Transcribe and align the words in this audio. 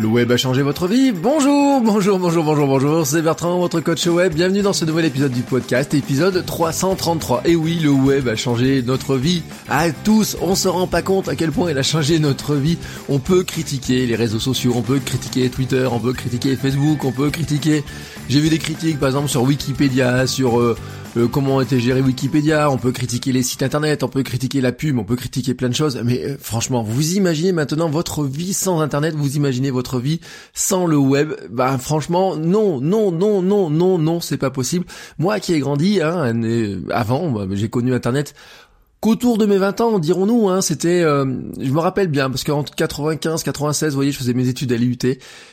Le 0.00 0.06
web 0.06 0.30
a 0.30 0.36
changé 0.36 0.62
votre 0.62 0.86
vie 0.86 1.10
Bonjour, 1.10 1.80
bonjour, 1.80 2.20
bonjour, 2.20 2.44
bonjour, 2.44 2.68
bonjour, 2.68 3.04
c'est 3.04 3.20
Bertrand, 3.20 3.58
votre 3.58 3.80
coach 3.80 4.06
web. 4.06 4.32
Bienvenue 4.32 4.62
dans 4.62 4.72
ce 4.72 4.84
nouvel 4.84 5.06
épisode 5.06 5.32
du 5.32 5.42
podcast, 5.42 5.92
épisode 5.92 6.46
333. 6.46 7.42
Et 7.46 7.56
oui, 7.56 7.80
le 7.82 7.90
web 7.90 8.28
a 8.28 8.36
changé 8.36 8.80
notre 8.82 9.16
vie. 9.16 9.42
À 9.68 9.90
tous, 9.90 10.36
on 10.40 10.54
se 10.54 10.68
rend 10.68 10.86
pas 10.86 11.02
compte 11.02 11.28
à 11.28 11.34
quel 11.34 11.50
point 11.50 11.72
il 11.72 11.78
a 11.78 11.82
changé 11.82 12.20
notre 12.20 12.54
vie. 12.54 12.78
On 13.08 13.18
peut 13.18 13.42
critiquer 13.42 14.06
les 14.06 14.14
réseaux 14.14 14.38
sociaux, 14.38 14.72
on 14.76 14.82
peut 14.82 15.00
critiquer 15.00 15.50
Twitter, 15.50 15.88
on 15.90 15.98
peut 15.98 16.12
critiquer 16.12 16.54
Facebook, 16.54 17.04
on 17.04 17.10
peut 17.10 17.30
critiquer... 17.30 17.82
J'ai 18.28 18.38
vu 18.38 18.50
des 18.50 18.58
critiques 18.58 19.00
par 19.00 19.08
exemple 19.08 19.28
sur 19.28 19.42
Wikipédia, 19.42 20.28
sur... 20.28 20.60
Euh, 20.60 20.76
euh, 21.16 21.28
comment 21.28 21.60
était 21.60 21.80
géré 21.80 22.00
Wikipédia, 22.00 22.70
on 22.70 22.76
peut 22.76 22.92
critiquer 22.92 23.32
les 23.32 23.42
sites 23.42 23.62
internet, 23.62 24.02
on 24.02 24.08
peut 24.08 24.22
critiquer 24.22 24.60
la 24.60 24.72
pub, 24.72 24.98
on 24.98 25.04
peut 25.04 25.16
critiquer 25.16 25.54
plein 25.54 25.68
de 25.68 25.74
choses, 25.74 26.00
mais 26.04 26.24
euh, 26.24 26.36
franchement, 26.38 26.82
vous 26.82 27.14
imaginez 27.14 27.52
maintenant 27.52 27.88
votre 27.88 28.24
vie 28.24 28.52
sans 28.52 28.80
internet, 28.80 29.14
vous 29.14 29.36
imaginez 29.36 29.70
votre 29.70 30.00
vie 30.00 30.20
sans 30.52 30.86
le 30.86 30.96
web, 30.96 31.32
bah 31.50 31.78
franchement, 31.78 32.36
non, 32.36 32.80
non, 32.80 33.10
non, 33.10 33.42
non, 33.42 33.70
non, 33.70 33.98
non, 33.98 34.20
c'est 34.20 34.36
pas 34.36 34.50
possible. 34.50 34.84
Moi 35.18 35.40
qui 35.40 35.54
ai 35.54 35.60
grandi, 35.60 36.00
hein, 36.02 36.34
avant, 36.90 37.30
bah, 37.30 37.46
j'ai 37.52 37.68
connu 37.68 37.94
internet 37.94 38.34
qu'autour 39.00 39.38
de 39.38 39.46
mes 39.46 39.58
20 39.58 39.80
ans, 39.80 39.98
dirons-nous, 39.98 40.48
hein, 40.48 40.60
c'était, 40.60 41.02
euh, 41.02 41.24
je 41.60 41.70
me 41.70 41.78
rappelle 41.78 42.08
bien, 42.08 42.30
parce 42.30 42.44
qu'en 42.44 42.64
95, 42.64 43.42
96, 43.42 43.90
vous 43.90 43.94
voyez, 43.94 44.12
je 44.12 44.18
faisais 44.18 44.34
mes 44.34 44.48
études 44.48 44.72
à 44.72 44.76
l'IUT, 44.76 44.98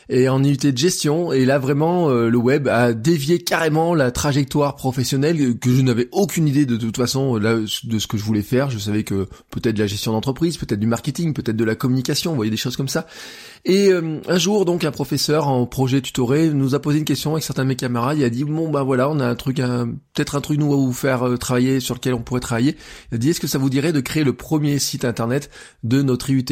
et 0.09 0.29
en 0.29 0.43
IUT 0.43 0.57
de 0.57 0.77
gestion, 0.77 1.31
et 1.31 1.45
là 1.45 1.59
vraiment, 1.59 2.09
euh, 2.09 2.29
le 2.29 2.37
web 2.37 2.67
a 2.67 2.93
dévié 2.93 3.39
carrément 3.39 3.93
la 3.93 4.11
trajectoire 4.11 4.75
professionnelle, 4.75 5.59
que 5.59 5.71
je 5.71 5.81
n'avais 5.81 6.09
aucune 6.11 6.47
idée 6.47 6.65
de, 6.65 6.75
toute 6.75 6.97
façon 6.97 7.35
là, 7.37 7.55
de 7.55 7.99
ce 7.99 8.07
que 8.07 8.17
je 8.17 8.23
voulais 8.23 8.41
faire, 8.41 8.69
je 8.69 8.79
savais 8.79 9.03
que 9.03 9.27
peut-être 9.51 9.75
de 9.75 9.81
la 9.81 9.87
gestion 9.87 10.11
d'entreprise, 10.11 10.57
peut-être 10.57 10.79
du 10.79 10.87
marketing, 10.87 11.33
peut-être 11.33 11.57
de 11.57 11.65
la 11.65 11.75
communication, 11.75 12.31
vous 12.31 12.37
voyez, 12.37 12.51
des 12.51 12.57
choses 12.57 12.77
comme 12.77 12.89
ça, 12.89 13.05
et 13.67 13.91
euh, 13.91 14.19
un 14.27 14.37
jour, 14.37 14.63
donc, 14.63 14.83
un 14.83 14.91
professeur 14.91 15.47
en 15.47 15.65
projet 15.65 15.99
tutoré 15.99 16.49
nous 16.49 16.75
a 16.75 16.79
posé 16.79 16.99
une 16.99 17.05
question 17.05 17.31
avec 17.31 17.43
certains 17.43 17.63
de 17.63 17.69
mes 17.69 17.75
camarades. 17.75 18.19
Il 18.19 18.23
a 18.23 18.29
dit 18.29 18.43
bon 18.43 18.69
bah 18.69 18.83
voilà, 18.83 19.09
on 19.09 19.19
a 19.19 19.25
un 19.25 19.33
truc, 19.33 19.57
peut-être 19.57 20.35
un 20.35 20.41
truc 20.41 20.59
nous 20.59 20.71
à 20.71 20.75
vous 20.75 20.93
faire 20.93 21.27
euh, 21.27 21.37
travailler 21.37 21.79
sur 21.79 21.95
lequel 21.95 22.13
on 22.13 22.21
pourrait 22.21 22.41
travailler. 22.41 22.77
Il 23.11 23.15
a 23.15 23.17
dit 23.17 23.31
est-ce 23.35 23.41
que 23.41 23.47
ça 23.47 23.57
vous 23.57 23.69
dirait 23.69 23.91
de 23.91 23.99
créer 23.99 24.23
le 24.23 24.31
premier 24.31 24.79
site 24.79 25.03
internet 25.03 25.49
de 25.83 26.01
notre 26.01 26.29
IUT 26.29 26.45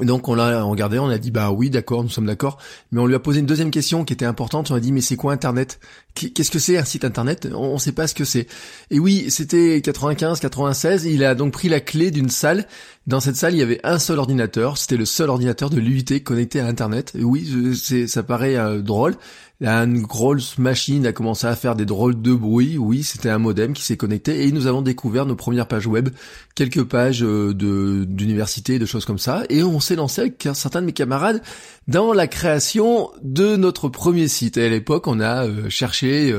et 0.00 0.06
donc 0.06 0.26
on 0.26 0.34
l'a 0.34 0.62
regardé, 0.62 0.98
on 0.98 1.10
a 1.10 1.18
dit 1.18 1.30
bah 1.30 1.50
oui 1.50 1.68
d'accord, 1.68 2.02
nous 2.02 2.08
sommes 2.08 2.24
d'accord, 2.24 2.56
mais 2.92 3.00
on 3.02 3.04
lui 3.04 3.14
a 3.14 3.18
posé 3.18 3.40
une 3.40 3.46
deuxième 3.46 3.70
question 3.70 4.06
qui 4.06 4.14
était 4.14 4.24
importante, 4.24 4.70
on 4.70 4.74
a 4.74 4.80
dit 4.80 4.90
mais 4.90 5.02
c'est 5.02 5.16
quoi 5.16 5.34
internet? 5.34 5.80
Qu'est-ce 6.14 6.50
que 6.50 6.58
c'est 6.58 6.78
un 6.78 6.84
site 6.86 7.04
internet? 7.04 7.46
On 7.54 7.74
ne 7.74 7.78
sait 7.78 7.92
pas 7.92 8.06
ce 8.06 8.14
que 8.14 8.24
c'est. 8.24 8.46
Et 8.90 8.98
oui, 8.98 9.26
c'était 9.28 9.82
95, 9.82 10.40
96, 10.40 11.04
il 11.04 11.22
a 11.24 11.34
donc 11.34 11.52
pris 11.52 11.68
la 11.68 11.80
clé 11.80 12.10
d'une 12.10 12.30
salle. 12.30 12.66
Dans 13.08 13.18
cette 13.18 13.34
salle, 13.34 13.54
il 13.54 13.58
y 13.58 13.62
avait 13.62 13.80
un 13.82 13.98
seul 13.98 14.20
ordinateur, 14.20 14.78
c'était 14.78 14.96
le 14.96 15.06
seul 15.06 15.28
ordinateur 15.28 15.70
de 15.70 15.80
l'UIT 15.80 16.22
connecté 16.22 16.60
à 16.60 16.66
internet. 16.68 17.12
Et 17.18 17.24
oui, 17.24 17.74
c'est 17.74 18.06
ça 18.06 18.22
paraît 18.22 18.56
euh, 18.56 18.80
drôle, 18.80 19.16
une 19.60 20.02
grosse 20.02 20.56
machine 20.58 21.04
a 21.04 21.12
commencé 21.12 21.48
à 21.48 21.56
faire 21.56 21.74
des 21.74 21.84
drôles 21.84 22.22
de 22.22 22.32
bruit. 22.32 22.78
Oui, 22.78 23.02
c'était 23.02 23.28
un 23.28 23.38
modem 23.38 23.72
qui 23.72 23.82
s'est 23.82 23.96
connecté 23.96 24.46
et 24.46 24.52
nous 24.52 24.68
avons 24.68 24.82
découvert 24.82 25.26
nos 25.26 25.34
premières 25.34 25.66
pages 25.66 25.88
web, 25.88 26.10
quelques 26.54 26.84
pages 26.84 27.24
euh, 27.24 27.52
de 27.52 28.04
d'université, 28.04 28.78
de 28.78 28.86
choses 28.86 29.04
comme 29.04 29.18
ça. 29.18 29.42
Et 29.48 29.64
on 29.64 29.80
s'est 29.80 29.96
lancé 29.96 30.20
avec 30.20 30.48
certains 30.54 30.80
de 30.80 30.86
mes 30.86 30.92
camarades 30.92 31.42
dans 31.88 32.12
la 32.12 32.28
création 32.28 33.10
de 33.20 33.56
notre 33.56 33.88
premier 33.88 34.28
site. 34.28 34.58
Et 34.58 34.66
à 34.66 34.68
l'époque, 34.68 35.08
on 35.08 35.18
a 35.18 35.44
euh, 35.44 35.68
cherché 35.68 36.32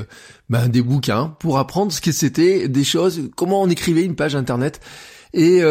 ben, 0.47 0.69
des 0.69 0.81
bouquins 0.81 1.35
pour 1.40 1.57
apprendre 1.57 1.91
ce 1.91 2.00
que 2.00 2.13
c'était, 2.13 2.69
des 2.69 2.85
choses, 2.85 3.29
comment 3.35 3.62
on 3.62 3.69
écrivait 3.69 4.06
une 4.06 4.16
page 4.16 4.34
internet. 4.34 4.79
Et 5.34 5.62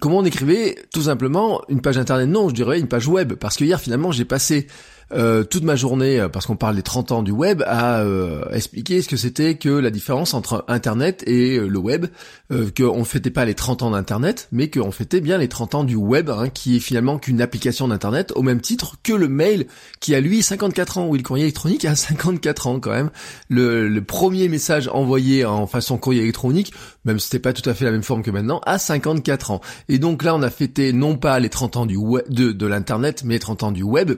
comment 0.00 0.18
on 0.18 0.24
écrivait? 0.24 0.76
Tout 0.92 1.02
simplement 1.02 1.62
une 1.68 1.80
page 1.80 1.98
internet? 1.98 2.28
Non, 2.28 2.48
je 2.50 2.54
dirais 2.54 2.78
une 2.78 2.88
page 2.88 3.08
web. 3.08 3.32
Parce 3.34 3.56
que 3.56 3.64
hier 3.64 3.80
finalement 3.80 4.12
j'ai 4.12 4.26
passé 4.26 4.66
euh, 5.12 5.44
toute 5.44 5.64
ma 5.64 5.76
journée, 5.76 6.20
euh, 6.20 6.28
parce 6.28 6.46
qu'on 6.46 6.56
parle 6.56 6.76
des 6.76 6.82
30 6.82 7.12
ans 7.12 7.22
du 7.22 7.32
web, 7.32 7.62
à 7.66 8.00
euh, 8.00 8.44
expliquer 8.52 9.02
ce 9.02 9.08
que 9.08 9.16
c'était 9.16 9.56
que 9.56 9.68
la 9.68 9.90
différence 9.90 10.34
entre 10.34 10.64
Internet 10.68 11.24
et 11.26 11.58
le 11.58 11.78
web, 11.78 12.06
euh, 12.52 12.70
qu'on 12.76 13.04
fêtait 13.04 13.30
pas 13.30 13.44
les 13.44 13.54
30 13.54 13.82
ans 13.82 13.90
d'Internet, 13.90 14.48
mais 14.52 14.70
qu'on 14.70 14.90
fêtait 14.90 15.20
bien 15.20 15.38
les 15.38 15.48
30 15.48 15.74
ans 15.74 15.84
du 15.84 15.96
web, 15.96 16.30
hein, 16.30 16.48
qui 16.48 16.76
est 16.76 16.80
finalement 16.80 17.18
qu'une 17.18 17.40
application 17.40 17.88
d'Internet, 17.88 18.32
au 18.36 18.42
même 18.42 18.60
titre 18.60 18.96
que 19.02 19.12
le 19.12 19.28
mail, 19.28 19.66
qui 20.00 20.14
a 20.14 20.20
lui 20.20 20.42
54 20.42 20.98
ans, 20.98 21.08
ou 21.08 21.16
le 21.16 21.22
courrier 21.22 21.44
électronique 21.44 21.84
a 21.84 21.96
54 21.96 22.66
ans 22.66 22.80
quand 22.80 22.90
même. 22.90 23.10
Le, 23.48 24.00
premier 24.00 24.48
message 24.48 24.88
envoyé 24.92 25.44
en 25.44 25.66
façon 25.66 25.98
courrier 25.98 26.22
électronique, 26.22 26.72
même 27.04 27.18
si 27.18 27.26
c'était 27.26 27.38
pas 27.38 27.52
tout 27.52 27.68
à 27.68 27.74
fait 27.74 27.84
la 27.84 27.92
même 27.92 28.02
forme 28.02 28.22
que 28.22 28.30
maintenant, 28.30 28.60
a 28.64 28.78
54 28.78 29.50
ans. 29.50 29.60
Et 29.88 29.98
donc 29.98 30.22
là, 30.22 30.34
on 30.34 30.42
a 30.42 30.50
fêté 30.50 30.92
non 30.92 31.16
pas 31.16 31.38
les 31.38 31.48
30 31.48 31.76
ans 31.76 31.86
de, 31.86 32.52
de 32.52 32.66
l'Internet, 32.66 33.22
mais 33.24 33.34
les 33.34 33.40
30 33.40 33.62
ans 33.64 33.72
du 33.72 33.82
web, 33.82 34.12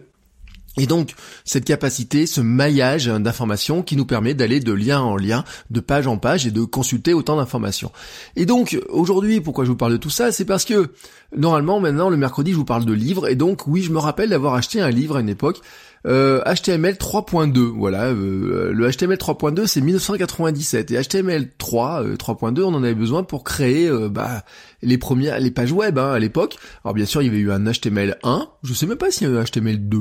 et 0.79 0.87
donc, 0.87 1.15
cette 1.45 1.67
capacité, 1.67 2.25
ce 2.27 2.41
maillage 2.41 3.07
d'informations 3.07 3.83
qui 3.83 3.95
nous 3.95 4.07
permet 4.07 4.33
d'aller 4.33 4.59
de 4.59 4.73
lien 4.73 5.01
en 5.01 5.17
lien, 5.17 5.45
de 5.71 5.81
page 5.81 6.07
en 6.07 6.17
page 6.17 6.47
et 6.47 6.51
de 6.51 6.65
consulter 6.65 7.13
autant 7.13 7.37
d'informations. 7.37 7.93
Et 8.37 8.47
donc, 8.47 8.81
aujourd'hui, 8.89 9.43
pourquoi 9.43 9.65
je 9.65 9.71
vous 9.71 9.77
parle 9.77 9.93
de 9.93 9.99
tout 9.99 10.09
ça? 10.09 10.33
C'est 10.33 10.47
parce 10.47 10.65
que, 10.65 10.91
normalement, 11.37 11.79
maintenant, 11.79 12.09
le 12.09 12.17
mercredi, 12.17 12.53
je 12.53 12.57
vous 12.57 12.65
parle 12.65 12.87
de 12.87 12.93
livres. 12.95 13.29
Et 13.29 13.35
donc, 13.35 13.67
oui, 13.67 13.83
je 13.83 13.93
me 13.93 13.99
rappelle 13.99 14.31
d'avoir 14.31 14.55
acheté 14.55 14.81
un 14.81 14.91
livre 14.91 15.17
à 15.17 15.21
une 15.21 15.29
époque 15.29 15.61
HTML 16.05 16.95
3.2, 16.95 17.59
voilà, 17.59 18.07
euh, 18.07 18.73
le 18.73 18.91
HTML 18.91 19.17
3.2 19.17 19.67
c'est 19.67 19.81
1997 19.81 20.91
et 20.91 21.01
HTML 21.01 21.49
3 21.57 22.05
3.2 22.19 22.63
on 22.63 22.75
en 22.75 22.83
avait 22.83 22.95
besoin 22.95 23.23
pour 23.23 23.45
créer 23.45 23.89
euh, 23.89 24.09
bah, 24.09 24.43
les 24.83 24.99
premières 24.99 25.39
les 25.39 25.53
pages 25.53 25.71
web 25.71 25.99
hein, 25.99 26.11
à 26.11 26.19
l'époque. 26.19 26.57
Alors 26.85 26.95
bien 26.95 27.07
sûr 27.07 27.23
il 27.23 27.27
y 27.27 27.29
avait 27.29 27.39
eu 27.39 27.53
un 27.53 27.65
HTML 27.71 28.19
1, 28.25 28.49
je 28.65 28.75
sais 28.75 28.87
même 28.87 28.99
pas 28.99 29.13
s'il 29.13 29.29
y 29.29 29.31
a 29.31 29.35
eu 29.35 29.39
un 29.39 29.45
HTML 29.45 29.89
2, 29.89 29.99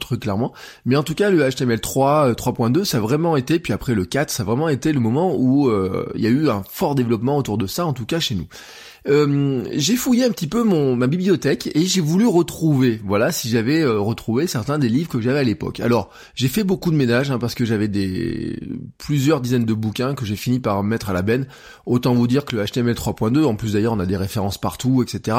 très 0.00 0.18
clairement, 0.18 0.52
mais 0.86 0.96
en 0.96 1.04
tout 1.04 1.14
cas 1.14 1.30
le 1.30 1.48
HTML 1.48 1.80
3 1.80 2.32
3.2 2.32 2.84
ça 2.84 2.96
a 2.96 3.00
vraiment 3.00 3.36
été, 3.36 3.60
puis 3.60 3.72
après 3.72 3.94
le 3.94 4.04
4 4.04 4.30
ça 4.30 4.42
a 4.42 4.46
vraiment 4.46 4.68
été 4.68 4.92
le 4.92 5.00
moment 5.00 5.36
où 5.36 5.68
euh, 5.68 6.10
il 6.16 6.22
y 6.22 6.26
a 6.26 6.30
eu 6.30 6.48
un 6.48 6.64
fort 6.68 6.96
développement 6.96 7.36
autour 7.36 7.58
de 7.58 7.66
ça, 7.66 7.86
en 7.86 7.92
tout 7.92 8.06
cas 8.06 8.18
chez 8.18 8.34
nous. 8.34 8.46
Euh, 9.06 9.64
j'ai 9.72 9.96
fouillé 9.96 10.24
un 10.24 10.30
petit 10.30 10.46
peu 10.46 10.62
mon 10.62 10.96
ma 10.96 11.06
bibliothèque 11.06 11.70
et 11.74 11.84
j'ai 11.84 12.00
voulu 12.00 12.26
retrouver, 12.26 13.00
voilà, 13.04 13.32
si 13.32 13.50
j'avais 13.50 13.82
euh, 13.82 13.98
retrouvé 13.98 14.46
certains 14.46 14.78
des 14.78 14.88
livres 14.88 15.10
que 15.10 15.20
j'avais 15.20 15.40
à 15.40 15.44
l'époque. 15.44 15.80
Alors, 15.80 16.10
j'ai 16.34 16.48
fait 16.48 16.64
beaucoup 16.64 16.90
de 16.90 16.96
ménage 16.96 17.30
hein, 17.30 17.38
parce 17.38 17.54
que 17.54 17.66
j'avais 17.66 17.88
des 17.88 18.58
plusieurs 18.96 19.42
dizaines 19.42 19.66
de 19.66 19.74
bouquins 19.74 20.14
que 20.14 20.24
j'ai 20.24 20.36
fini 20.36 20.58
par 20.58 20.82
mettre 20.82 21.10
à 21.10 21.12
la 21.12 21.20
benne. 21.20 21.46
Autant 21.84 22.14
vous 22.14 22.26
dire 22.26 22.46
que 22.46 22.56
le 22.56 22.64
HTML 22.64 22.94
3.2, 22.94 23.44
en 23.44 23.56
plus 23.56 23.74
d'ailleurs, 23.74 23.92
on 23.92 24.00
a 24.00 24.06
des 24.06 24.16
références 24.16 24.56
partout, 24.56 25.02
etc. 25.02 25.36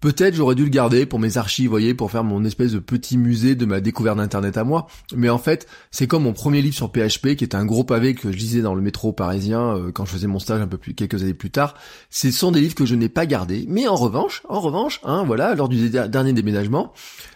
Peut-être 0.00 0.34
j'aurais 0.34 0.54
dû 0.54 0.64
le 0.64 0.70
garder 0.70 1.04
pour 1.04 1.18
mes 1.18 1.36
archives, 1.36 1.68
voyez, 1.68 1.92
pour 1.92 2.10
faire 2.10 2.24
mon 2.24 2.44
espèce 2.44 2.72
de 2.72 2.78
petit 2.78 3.18
musée 3.18 3.54
de 3.54 3.66
ma 3.66 3.80
découverte 3.80 4.16
d'internet 4.16 4.56
à 4.56 4.64
moi. 4.64 4.86
Mais 5.14 5.28
en 5.28 5.38
fait, 5.38 5.66
c'est 5.90 6.06
comme 6.06 6.22
mon 6.22 6.32
premier 6.32 6.62
livre 6.62 6.74
sur 6.74 6.90
PHP, 6.90 7.36
qui 7.36 7.44
est 7.44 7.54
un 7.54 7.66
gros 7.66 7.84
pavé 7.84 8.14
que 8.14 8.32
je 8.32 8.36
lisais 8.36 8.62
dans 8.62 8.74
le 8.74 8.80
métro 8.80 9.12
parisien 9.12 9.76
euh, 9.76 9.92
quand 9.92 10.06
je 10.06 10.12
faisais 10.12 10.26
mon 10.26 10.38
stage 10.38 10.62
un 10.62 10.66
peu 10.66 10.78
plus 10.78 10.94
quelques 10.94 11.22
années 11.22 11.34
plus 11.34 11.50
tard. 11.50 11.74
Ce 12.08 12.30
sont 12.30 12.50
des 12.50 12.60
livres 12.60 12.74
que 12.74 12.86
je 12.86 12.94
n'ai 12.94 13.10
pas 13.10 13.26
gardés. 13.26 13.66
Mais 13.68 13.86
en 13.88 13.94
revanche, 13.94 14.42
en 14.48 14.60
revanche, 14.60 15.00
hein, 15.04 15.24
voilà, 15.26 15.54
lors 15.54 15.68
du 15.68 15.90
dernier 15.90 16.32
déménagement, 16.32 16.92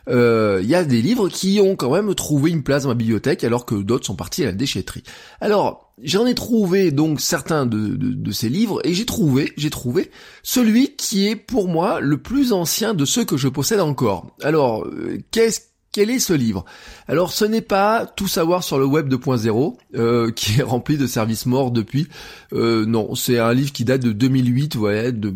euh, 0.08 0.60
il 0.62 0.68
y 0.68 0.74
a 0.74 0.84
des 0.84 1.02
livres 1.02 1.28
qui 1.28 1.60
ont 1.60 1.76
quand 1.76 1.92
même 1.92 2.14
trouvé 2.14 2.50
une 2.50 2.62
place 2.62 2.84
dans 2.84 2.88
ma 2.88 2.94
bibliothèque, 2.94 3.44
alors 3.44 3.66
que 3.66 3.74
d'autres 3.74 4.06
sont 4.06 4.16
partis 4.16 4.42
à 4.42 4.46
la 4.46 4.52
déchetterie. 4.52 5.02
Alors, 5.40 5.83
J'en 6.02 6.26
ai 6.26 6.34
trouvé 6.34 6.90
donc 6.90 7.20
certains 7.20 7.66
de, 7.66 8.32
ces 8.32 8.48
livres 8.48 8.80
et 8.84 8.94
j'ai 8.94 9.06
trouvé, 9.06 9.52
j'ai 9.56 9.70
trouvé 9.70 10.10
celui 10.42 10.96
qui 10.96 11.28
est 11.28 11.36
pour 11.36 11.68
moi 11.68 12.00
le 12.00 12.18
plus 12.18 12.52
ancien 12.52 12.94
de 12.94 13.04
ceux 13.04 13.24
que 13.24 13.36
je 13.36 13.48
possède 13.48 13.80
encore. 13.80 14.34
Alors, 14.42 14.84
euh, 14.84 15.18
qu'est-ce 15.30 15.60
quel 15.94 16.10
est 16.10 16.18
ce 16.18 16.32
livre? 16.32 16.64
Alors 17.06 17.30
ce 17.30 17.44
n'est 17.44 17.60
pas 17.60 18.04
tout 18.04 18.26
savoir 18.26 18.64
sur 18.64 18.80
le 18.80 18.84
web 18.84 19.08
2.0 19.08 19.76
euh, 19.94 20.32
qui 20.32 20.58
est 20.58 20.62
rempli 20.64 20.98
de 20.98 21.06
services 21.06 21.46
morts 21.46 21.70
depuis. 21.70 22.08
Euh, 22.52 22.84
non, 22.84 23.14
c'est 23.14 23.38
un 23.38 23.54
livre 23.54 23.72
qui 23.72 23.84
date 23.84 24.02
de 24.02 24.10
2008, 24.10 24.74
ouais, 24.74 25.12
de 25.12 25.32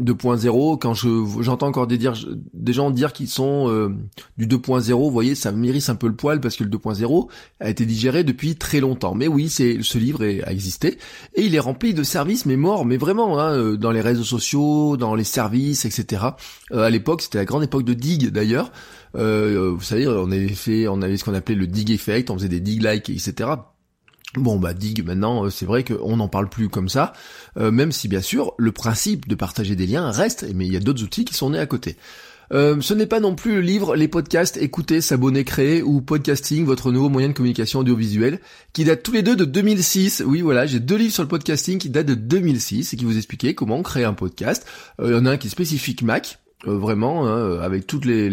2.0. 0.00 0.78
Quand 0.78 0.94
je 0.94 1.08
j'entends 1.40 1.66
encore 1.66 1.86
des 1.86 2.72
gens 2.72 2.90
dire 2.90 3.12
qu'ils 3.12 3.28
sont 3.28 3.68
euh, 3.68 3.90
du 4.38 4.46
2.0, 4.46 4.90
vous 4.92 5.10
voyez, 5.10 5.34
ça 5.34 5.52
mérisse 5.52 5.90
un 5.90 5.96
peu 5.96 6.06
le 6.06 6.16
poil 6.16 6.40
parce 6.40 6.56
que 6.56 6.64
le 6.64 6.70
2.0 6.70 7.28
a 7.60 7.68
été 7.68 7.84
digéré 7.84 8.24
depuis 8.24 8.56
très 8.56 8.80
longtemps. 8.80 9.14
Mais 9.14 9.28
oui, 9.28 9.50
c'est 9.50 9.82
ce 9.82 9.98
livre 9.98 10.24
a 10.24 10.50
existé 10.50 10.96
et 11.34 11.44
il 11.44 11.54
est 11.54 11.60
rempli 11.60 11.92
de 11.92 12.04
services, 12.04 12.46
mais 12.46 12.56
morts, 12.56 12.86
mais 12.86 12.96
vraiment, 12.96 13.38
hein, 13.38 13.52
euh, 13.52 13.76
dans 13.76 13.90
les 13.90 14.00
réseaux 14.00 14.24
sociaux, 14.24 14.96
dans 14.96 15.14
les 15.14 15.24
services, 15.24 15.84
etc. 15.84 16.22
à 16.72 16.88
l'époque, 16.88 17.20
c'était 17.20 17.36
la 17.36 17.44
grande 17.44 17.64
époque 17.64 17.84
de 17.84 17.92
Dig 17.92 18.30
d'ailleurs. 18.30 18.72
Vous 19.14 19.80
savez, 19.80 20.06
on 20.08 20.30
avait 20.30 20.48
fait, 20.48 20.88
on 20.88 21.02
avait 21.02 21.16
ce 21.16 21.24
qu'on 21.24 21.34
appelait 21.34 21.54
le 21.54 21.66
Dig 21.66 21.90
Effect, 21.90 22.30
on 22.30 22.34
faisait 22.34 22.48
des 22.48 22.60
Dig 22.60 22.82
Like, 22.82 23.10
etc. 23.10 23.50
Bon 24.36 24.58
bah 24.58 24.74
Dig 24.74 25.04
maintenant 25.06 25.48
c'est 25.48 25.66
vrai 25.66 25.84
qu'on 25.84 26.16
n'en 26.16 26.26
parle 26.26 26.48
plus 26.48 26.68
comme 26.68 26.88
ça, 26.88 27.12
même 27.56 27.92
si 27.92 28.08
bien 28.08 28.20
sûr 28.20 28.54
le 28.58 28.72
principe 28.72 29.28
de 29.28 29.36
partager 29.36 29.76
des 29.76 29.86
liens 29.86 30.10
reste, 30.10 30.44
mais 30.54 30.66
il 30.66 30.72
y 30.72 30.76
a 30.76 30.80
d'autres 30.80 31.04
outils 31.04 31.24
qui 31.24 31.34
sont 31.34 31.50
nés 31.50 31.60
à 31.60 31.66
côté. 31.66 31.96
Euh, 32.52 32.80
ce 32.80 32.94
n'est 32.94 33.06
pas 33.06 33.20
non 33.20 33.34
plus 33.34 33.54
le 33.54 33.60
livre, 33.60 33.96
les 33.96 34.08
podcasts, 34.08 34.56
écouter, 34.56 35.00
s'abonner, 35.00 35.44
créer 35.44 35.82
ou 35.82 36.00
podcasting, 36.00 36.64
votre 36.64 36.92
nouveau 36.92 37.08
moyen 37.08 37.28
de 37.28 37.32
communication 37.32 37.80
audiovisuelle, 37.80 38.40
qui 38.72 38.84
date 38.84 39.02
tous 39.02 39.12
les 39.12 39.22
deux 39.22 39.36
de 39.36 39.44
2006. 39.44 40.22
Oui, 40.26 40.40
voilà, 40.40 40.66
j'ai 40.66 40.80
deux 40.80 40.96
livres 40.96 41.14
sur 41.14 41.22
le 41.22 41.28
podcasting 41.28 41.78
qui 41.78 41.90
datent 41.90 42.06
de 42.06 42.14
2006 42.14 42.92
et 42.92 42.96
qui 42.96 43.04
vous 43.04 43.16
expliquaient 43.16 43.54
comment 43.54 43.82
créer 43.82 44.04
un 44.04 44.14
podcast. 44.14 44.66
Euh, 45.00 45.08
il 45.08 45.14
y 45.14 45.18
en 45.18 45.26
a 45.26 45.32
un 45.32 45.36
qui 45.36 45.48
est 45.48 45.50
spécifique 45.50 46.02
Mac, 46.02 46.38
euh, 46.66 46.76
vraiment 46.76 47.26
hein, 47.26 47.60
avec 47.60 47.86
toutes 47.86 48.04
les, 48.04 48.28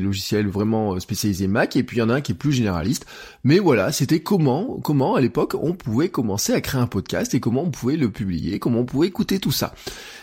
logiciels 0.00 0.48
vraiment 0.48 0.98
spécialisés 1.00 1.48
Mac 1.48 1.76
et 1.76 1.82
puis 1.82 1.98
il 1.98 2.00
y 2.00 2.02
en 2.02 2.08
a 2.08 2.14
un 2.14 2.20
qui 2.20 2.32
est 2.32 2.34
plus 2.34 2.52
généraliste 2.52 3.06
mais 3.44 3.58
voilà 3.58 3.92
c'était 3.92 4.20
comment 4.20 4.78
comment 4.82 5.14
à 5.14 5.20
l'époque 5.20 5.54
on 5.60 5.72
pouvait 5.72 6.08
commencer 6.08 6.52
à 6.52 6.60
créer 6.60 6.80
un 6.80 6.86
podcast 6.86 7.34
et 7.34 7.40
comment 7.40 7.62
on 7.62 7.70
pouvait 7.70 7.96
le 7.96 8.10
publier 8.10 8.58
comment 8.58 8.80
on 8.80 8.84
pouvait 8.84 9.08
écouter 9.08 9.38
tout 9.38 9.52
ça 9.52 9.74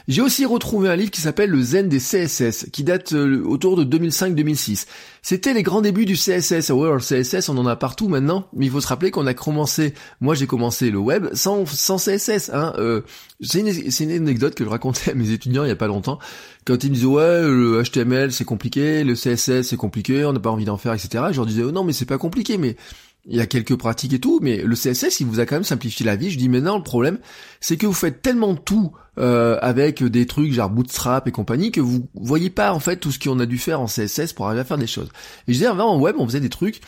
j'ai 0.07 0.21
aussi 0.21 0.45
retrouvé 0.45 0.87
un 0.87 0.95
livre 0.95 1.11
qui 1.11 1.19
s'appelle 1.19 1.49
Le 1.49 1.61
Zen 1.61 1.89
des 1.89 1.99
CSS, 1.99 2.67
qui 2.71 2.85
date 2.85 3.11
euh, 3.11 3.43
autour 3.43 3.75
de 3.75 3.83
2005-2006. 3.83 4.85
C'était 5.29 5.53
les 5.53 5.61
grands 5.61 5.81
débuts 5.81 6.05
du 6.05 6.13
CSS. 6.13 6.69
Ouais, 6.69 6.89
le 6.89 6.99
CSS, 6.99 7.49
on 7.49 7.57
en 7.57 7.65
a 7.65 7.75
partout 7.75 8.07
maintenant, 8.07 8.47
mais 8.53 8.67
il 8.67 8.71
faut 8.71 8.79
se 8.79 8.87
rappeler 8.87 9.11
qu'on 9.11 9.27
a 9.27 9.33
commencé, 9.33 9.93
moi 10.21 10.35
j'ai 10.35 10.47
commencé 10.47 10.89
le 10.89 10.99
web 10.99 11.27
sans, 11.33 11.65
sans 11.65 11.97
CSS. 11.97 12.49
Hein. 12.53 12.71
Euh, 12.77 13.01
c'est 13.41 13.59
une, 13.59 13.67
une, 13.67 14.21
anecdote 14.21 14.55
que 14.55 14.63
je 14.63 14.69
racontais 14.69 15.11
à 15.11 15.15
mes 15.15 15.31
étudiants 15.31 15.65
il 15.65 15.67
y 15.67 15.71
a 15.71 15.75
pas 15.75 15.87
longtemps. 15.87 16.17
Quand 16.65 16.81
ils 16.81 16.91
me 16.91 16.95
disaient 16.95 17.07
ouais 17.07 17.41
le 17.41 17.83
HTML 17.83 18.31
c'est 18.31 18.45
compliqué, 18.45 19.03
le 19.03 19.15
CSS 19.15 19.63
c'est 19.63 19.75
compliqué, 19.75 20.23
on 20.23 20.31
n'a 20.31 20.39
pas 20.39 20.49
envie 20.49 20.63
d'en 20.63 20.77
faire, 20.77 20.93
etc. 20.93 21.25
Je 21.31 21.35
leur 21.35 21.45
disais 21.45 21.63
oh, 21.63 21.71
non 21.71 21.83
mais 21.83 21.91
c'est 21.91 22.05
pas 22.05 22.17
compliqué, 22.17 22.57
mais 22.57 22.77
il 23.27 23.35
y 23.35 23.41
a 23.41 23.45
quelques 23.45 23.75
pratiques 23.75 24.13
et 24.13 24.19
tout, 24.19 24.39
mais 24.41 24.63
le 24.63 24.75
CSS, 24.75 25.19
il 25.19 25.27
vous 25.27 25.39
a 25.39 25.45
quand 25.45 25.55
même 25.55 25.63
simplifié 25.63 26.05
la 26.05 26.15
vie. 26.15 26.29
Je 26.29 26.37
dis, 26.37 26.47
mais 26.47 26.61
non, 26.61 26.77
le 26.77 26.83
problème, 26.83 27.19
c'est 27.59 27.75
que 27.75 27.85
vous 27.85 27.93
faites 27.93 28.21
tellement 28.21 28.55
tout 28.55 28.93
euh, 29.19 29.57
avec 29.61 30.01
des 30.03 30.25
trucs 30.25 30.53
genre 30.53 30.69
Bootstrap 30.69 31.27
et 31.27 31.31
compagnie 31.31 31.71
que 31.71 31.81
vous 31.81 32.07
voyez 32.13 32.49
pas 32.49 32.71
en 32.71 32.79
fait 32.79 32.97
tout 32.97 33.11
ce 33.11 33.19
qu'on 33.19 33.39
a 33.39 33.45
dû 33.45 33.57
faire 33.57 33.81
en 33.81 33.87
CSS 33.87 34.33
pour 34.33 34.45
arriver 34.45 34.61
à 34.61 34.63
faire 34.63 34.77
des 34.77 34.87
choses. 34.87 35.09
Et 35.47 35.53
je 35.53 35.59
dis, 35.59 35.67
en 35.67 35.99
web, 35.99 36.15
on 36.19 36.25
faisait 36.25 36.39
des 36.39 36.49
trucs. 36.49 36.79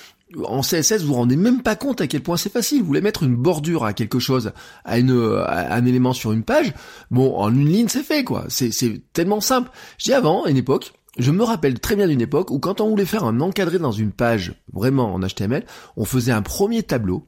En 0.46 0.62
CSS, 0.62 1.02
vous 1.02 1.08
vous 1.08 1.14
rendez 1.16 1.36
même 1.36 1.62
pas 1.62 1.76
compte 1.76 2.02
à 2.02 2.08
quel 2.08 2.22
point 2.22 2.38
c'est 2.38 2.52
facile. 2.54 2.82
Vous 2.82 2.88
voulez 2.88 3.02
mettre 3.02 3.24
une 3.24 3.36
bordure 3.36 3.84
à 3.84 3.94
quelque 3.94 4.20
chose, 4.20 4.52
à, 4.86 5.00
une, 5.00 5.42
à 5.46 5.74
un 5.74 5.86
élément 5.86 6.14
sur 6.14 6.32
une 6.32 6.44
page. 6.44 6.74
Bon, 7.10 7.36
en 7.36 7.54
une 7.54 7.68
ligne, 7.68 7.88
c'est 7.88 8.04
fait, 8.04 8.24
quoi. 8.24 8.46
C'est 8.48 9.02
tellement 9.12 9.42
simple. 9.42 9.72
Je 9.98 10.06
dis 10.06 10.14
avant, 10.14 10.44
à 10.44 10.52
une 10.52 10.58
époque, 10.58 10.94
je 11.18 11.32
me 11.32 11.44
rappelle 11.44 11.80
très 11.80 11.96
bien 11.96 12.08
d'une 12.08 12.22
époque 12.22 12.52
où 12.52 12.60
quand 12.60 12.82
on 12.82 12.90
voulait 12.90 13.06
faire 13.06 13.24
un 13.24 13.40
encadré 13.42 13.80
dans 13.80 13.92
une 13.92 14.12
page, 14.12 14.54
vraiment 14.74 15.14
en 15.14 15.20
HTML, 15.20 15.66
on 15.98 16.06
faisait 16.06 16.32
un 16.32 16.42
premier 16.42 16.84
tableau, 16.84 17.26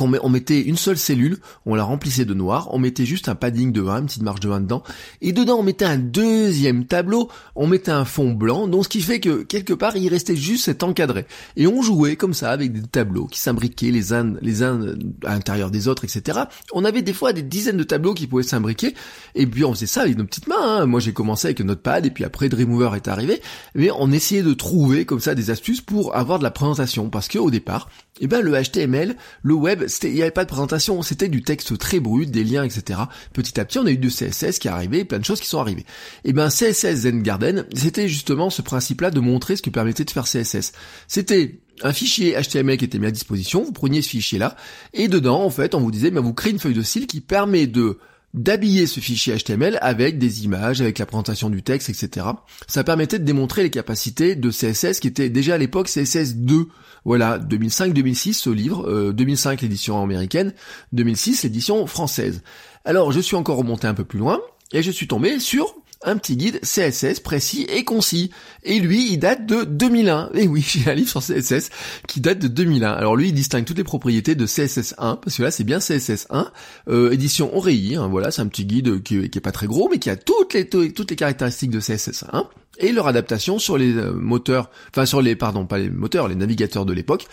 on 0.00 0.28
mettait 0.28 0.60
une 0.60 0.76
seule 0.76 0.98
cellule, 0.98 1.38
on 1.66 1.74
la 1.74 1.84
remplissait 1.84 2.24
de 2.24 2.34
noir, 2.34 2.68
on 2.72 2.78
mettait 2.78 3.04
juste 3.04 3.28
un 3.28 3.34
padding 3.34 3.72
de 3.72 3.82
1, 3.82 3.98
une 3.98 4.06
petite 4.06 4.22
marge 4.22 4.40
de 4.40 4.50
1 4.50 4.62
dedans, 4.62 4.82
et 5.20 5.32
dedans 5.32 5.58
on 5.58 5.62
mettait 5.62 5.84
un 5.84 5.98
deuxième 5.98 6.86
tableau, 6.86 7.28
on 7.54 7.66
mettait 7.66 7.90
un 7.90 8.04
fond 8.04 8.32
blanc, 8.32 8.68
donc 8.68 8.84
ce 8.84 8.88
qui 8.88 9.00
fait 9.00 9.20
que 9.20 9.42
quelque 9.42 9.72
part 9.72 9.96
il 9.96 10.08
restait 10.08 10.36
juste 10.36 10.64
cet 10.64 10.82
encadré. 10.82 11.26
Et 11.56 11.66
on 11.66 11.82
jouait 11.82 12.16
comme 12.16 12.34
ça 12.34 12.50
avec 12.50 12.72
des 12.72 12.82
tableaux 12.82 13.26
qui 13.26 13.38
s'imbriquaient 13.38 13.90
les 13.90 14.12
uns, 14.12 14.34
les 14.40 14.62
uns 14.62 14.80
à 15.24 15.34
l'intérieur 15.34 15.70
des 15.70 15.88
autres, 15.88 16.04
etc. 16.04 16.40
On 16.72 16.84
avait 16.84 17.02
des 17.02 17.12
fois 17.12 17.32
des 17.32 17.42
dizaines 17.42 17.76
de 17.76 17.84
tableaux 17.84 18.14
qui 18.14 18.26
pouvaient 18.26 18.42
s'imbriquer, 18.42 18.94
et 19.34 19.46
puis 19.46 19.64
on 19.64 19.74
faisait 19.74 19.86
ça 19.86 20.02
avec 20.02 20.16
nos 20.16 20.24
petites 20.24 20.48
mains. 20.48 20.56
Hein. 20.60 20.86
Moi 20.86 21.00
j'ai 21.00 21.12
commencé 21.12 21.48
avec 21.48 21.60
Notepad, 21.60 22.06
et 22.06 22.10
puis 22.10 22.24
après 22.24 22.48
Dreamweaver 22.48 22.96
est 22.96 23.08
arrivé, 23.08 23.40
mais 23.74 23.90
on 23.98 24.10
essayait 24.10 24.42
de 24.42 24.54
trouver 24.54 25.04
comme 25.04 25.20
ça 25.20 25.34
des 25.34 25.50
astuces 25.50 25.80
pour 25.80 26.16
avoir 26.16 26.38
de 26.38 26.44
la 26.44 26.50
présentation, 26.50 27.10
parce 27.10 27.28
que 27.28 27.38
au 27.38 27.50
départ, 27.50 27.88
eh 28.20 28.26
ben 28.26 28.40
le 28.40 28.52
HTML, 28.52 29.16
le 29.42 29.54
web, 29.54 29.81
il 30.02 30.12
n'y 30.12 30.22
avait 30.22 30.30
pas 30.30 30.44
de 30.44 30.48
présentation, 30.48 31.02
c'était 31.02 31.28
du 31.28 31.42
texte 31.42 31.76
très 31.78 32.00
brut, 32.00 32.30
des 32.30 32.44
liens, 32.44 32.64
etc. 32.64 33.00
Petit 33.32 33.60
à 33.60 33.64
petit, 33.64 33.78
on 33.78 33.86
a 33.86 33.90
eu 33.90 33.98
du 33.98 34.08
CSS 34.08 34.58
qui 34.58 34.68
est 34.68 34.70
arrivé, 34.70 35.04
plein 35.04 35.18
de 35.18 35.24
choses 35.24 35.40
qui 35.40 35.48
sont 35.48 35.60
arrivées. 35.60 35.86
Eh 36.24 36.32
ben 36.32 36.48
CSS 36.48 36.94
Zen 36.94 37.22
Garden, 37.22 37.66
c'était 37.74 38.08
justement 38.08 38.50
ce 38.50 38.62
principe-là 38.62 39.10
de 39.10 39.20
montrer 39.20 39.56
ce 39.56 39.62
qui 39.62 39.70
permettait 39.70 40.04
de 40.04 40.10
faire 40.10 40.24
CSS. 40.24 40.72
C'était 41.08 41.60
un 41.82 41.92
fichier 41.92 42.36
HTML 42.40 42.76
qui 42.76 42.84
était 42.84 42.98
mis 42.98 43.06
à 43.06 43.10
disposition, 43.10 43.64
vous 43.64 43.72
preniez 43.72 44.02
ce 44.02 44.08
fichier-là, 44.08 44.56
et 44.92 45.08
dedans, 45.08 45.42
en 45.42 45.50
fait, 45.50 45.74
on 45.74 45.80
vous 45.80 45.90
disait, 45.90 46.10
ben, 46.10 46.20
vous 46.20 46.34
créez 46.34 46.52
une 46.52 46.58
feuille 46.58 46.74
de 46.74 46.82
style 46.82 47.06
qui 47.06 47.20
permet 47.20 47.66
de 47.66 47.98
d'habiller 48.34 48.86
ce 48.86 49.00
fichier 49.00 49.36
HTML 49.36 49.78
avec 49.82 50.18
des 50.18 50.44
images, 50.44 50.80
avec 50.80 50.98
la 50.98 51.06
présentation 51.06 51.50
du 51.50 51.62
texte, 51.62 51.90
etc. 51.90 52.26
Ça 52.66 52.84
permettait 52.84 53.18
de 53.18 53.24
démontrer 53.24 53.62
les 53.62 53.70
capacités 53.70 54.36
de 54.36 54.50
CSS 54.50 55.00
qui 55.00 55.08
était 55.08 55.28
déjà 55.28 55.54
à 55.54 55.58
l'époque 55.58 55.88
CSS 55.88 56.36
2. 56.36 56.68
Voilà, 57.04 57.38
2005-2006 57.38 58.32
ce 58.34 58.50
livre, 58.50 59.12
2005 59.12 59.58
euh, 59.58 59.62
l'édition 59.62 60.02
américaine, 60.02 60.54
2006 60.92 61.42
l'édition 61.42 61.86
française. 61.86 62.42
Alors 62.84 63.12
je 63.12 63.20
suis 63.20 63.36
encore 63.36 63.58
remonté 63.58 63.86
un 63.86 63.94
peu 63.94 64.04
plus 64.04 64.18
loin 64.18 64.40
et 64.72 64.82
je 64.82 64.90
suis 64.90 65.08
tombé 65.08 65.38
sur 65.38 65.81
un 66.04 66.16
petit 66.16 66.36
guide 66.36 66.60
CSS 66.62 67.20
précis 67.20 67.66
et 67.68 67.84
concis. 67.84 68.30
Et 68.64 68.80
lui, 68.80 69.12
il 69.12 69.18
date 69.18 69.46
de 69.46 69.64
2001. 69.64 70.30
Et 70.34 70.48
oui, 70.48 70.62
j'ai 70.66 70.90
un 70.90 70.94
livre 70.94 71.10
sur 71.10 71.20
CSS 71.20 71.70
qui 72.08 72.20
date 72.20 72.38
de 72.38 72.48
2001. 72.48 72.90
Alors 72.90 73.16
lui, 73.16 73.28
il 73.28 73.34
distingue 73.34 73.64
toutes 73.64 73.78
les 73.78 73.84
propriétés 73.84 74.34
de 74.34 74.46
CSS 74.46 74.94
1, 74.98 75.16
parce 75.16 75.36
que 75.36 75.42
là, 75.42 75.50
c'est 75.50 75.64
bien 75.64 75.78
CSS 75.78 76.26
1, 76.30 76.50
euh, 76.88 77.10
édition 77.10 77.56
Oreilly. 77.56 77.96
Hein, 77.96 78.08
voilà, 78.08 78.30
c'est 78.30 78.42
un 78.42 78.46
petit 78.46 78.64
guide 78.64 79.02
qui, 79.02 79.28
qui 79.28 79.38
est 79.38 79.42
pas 79.42 79.52
très 79.52 79.66
gros, 79.66 79.88
mais 79.90 79.98
qui 79.98 80.10
a 80.10 80.16
toutes 80.16 80.54
les 80.54 80.68
toutes 80.68 81.10
les 81.10 81.16
caractéristiques 81.16 81.70
de 81.70 81.80
CSS 81.80 82.24
1 82.32 82.48
et 82.78 82.92
leur 82.92 83.06
adaptation 83.06 83.58
sur 83.58 83.76
les 83.76 83.94
euh, 83.94 84.12
moteurs, 84.12 84.70
enfin 84.90 85.06
sur 85.06 85.22
les, 85.22 85.36
pardon, 85.36 85.66
pas 85.66 85.78
les 85.78 85.90
moteurs, 85.90 86.28
les 86.28 86.34
navigateurs 86.34 86.86
de 86.86 86.92
l'époque. 86.92 87.26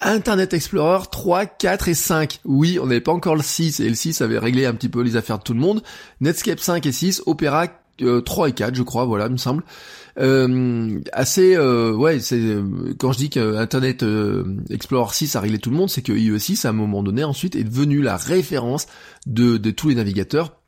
Internet 0.00 0.52
Explorer 0.52 1.04
3, 1.10 1.46
4 1.46 1.88
et 1.88 1.94
5. 1.94 2.40
Oui, 2.44 2.78
on 2.80 2.86
n'avait 2.86 3.00
pas 3.00 3.12
encore 3.12 3.36
le 3.36 3.42
6 3.42 3.80
et 3.80 3.88
le 3.88 3.94
6 3.94 4.20
avait 4.20 4.38
réglé 4.38 4.66
un 4.66 4.74
petit 4.74 4.88
peu 4.88 5.00
les 5.02 5.16
affaires 5.16 5.38
de 5.38 5.44
tout 5.44 5.54
le 5.54 5.60
monde. 5.60 5.82
Netscape 6.20 6.58
5 6.58 6.84
et 6.86 6.92
6, 6.92 7.22
Opera 7.26 7.68
3 8.20 8.48
et 8.48 8.52
4 8.52 8.74
je 8.74 8.82
crois 8.82 9.04
voilà 9.04 9.26
il 9.26 9.32
me 9.32 9.36
semble. 9.36 9.62
Euh, 10.18 11.00
assez 11.14 11.56
euh, 11.56 11.94
ouais 11.94 12.20
c'est 12.20 12.38
euh, 12.38 12.92
quand 12.98 13.12
je 13.12 13.18
dis 13.18 13.30
que 13.30 13.56
Internet 13.56 14.04
Explorer 14.68 15.14
6 15.14 15.36
a 15.36 15.40
réglé 15.40 15.58
tout 15.58 15.70
le 15.70 15.76
monde 15.76 15.88
c'est 15.88 16.02
que 16.02 16.12
IE6 16.12 16.66
à 16.66 16.70
un 16.70 16.74
moment 16.74 17.02
donné 17.02 17.24
ensuite 17.24 17.56
est 17.56 17.64
devenu 17.64 18.02
la 18.02 18.18
référence 18.18 18.86
de, 19.26 19.56
de 19.56 19.70
tous 19.70 19.88
les 19.88 19.94
navigateurs 19.94 20.61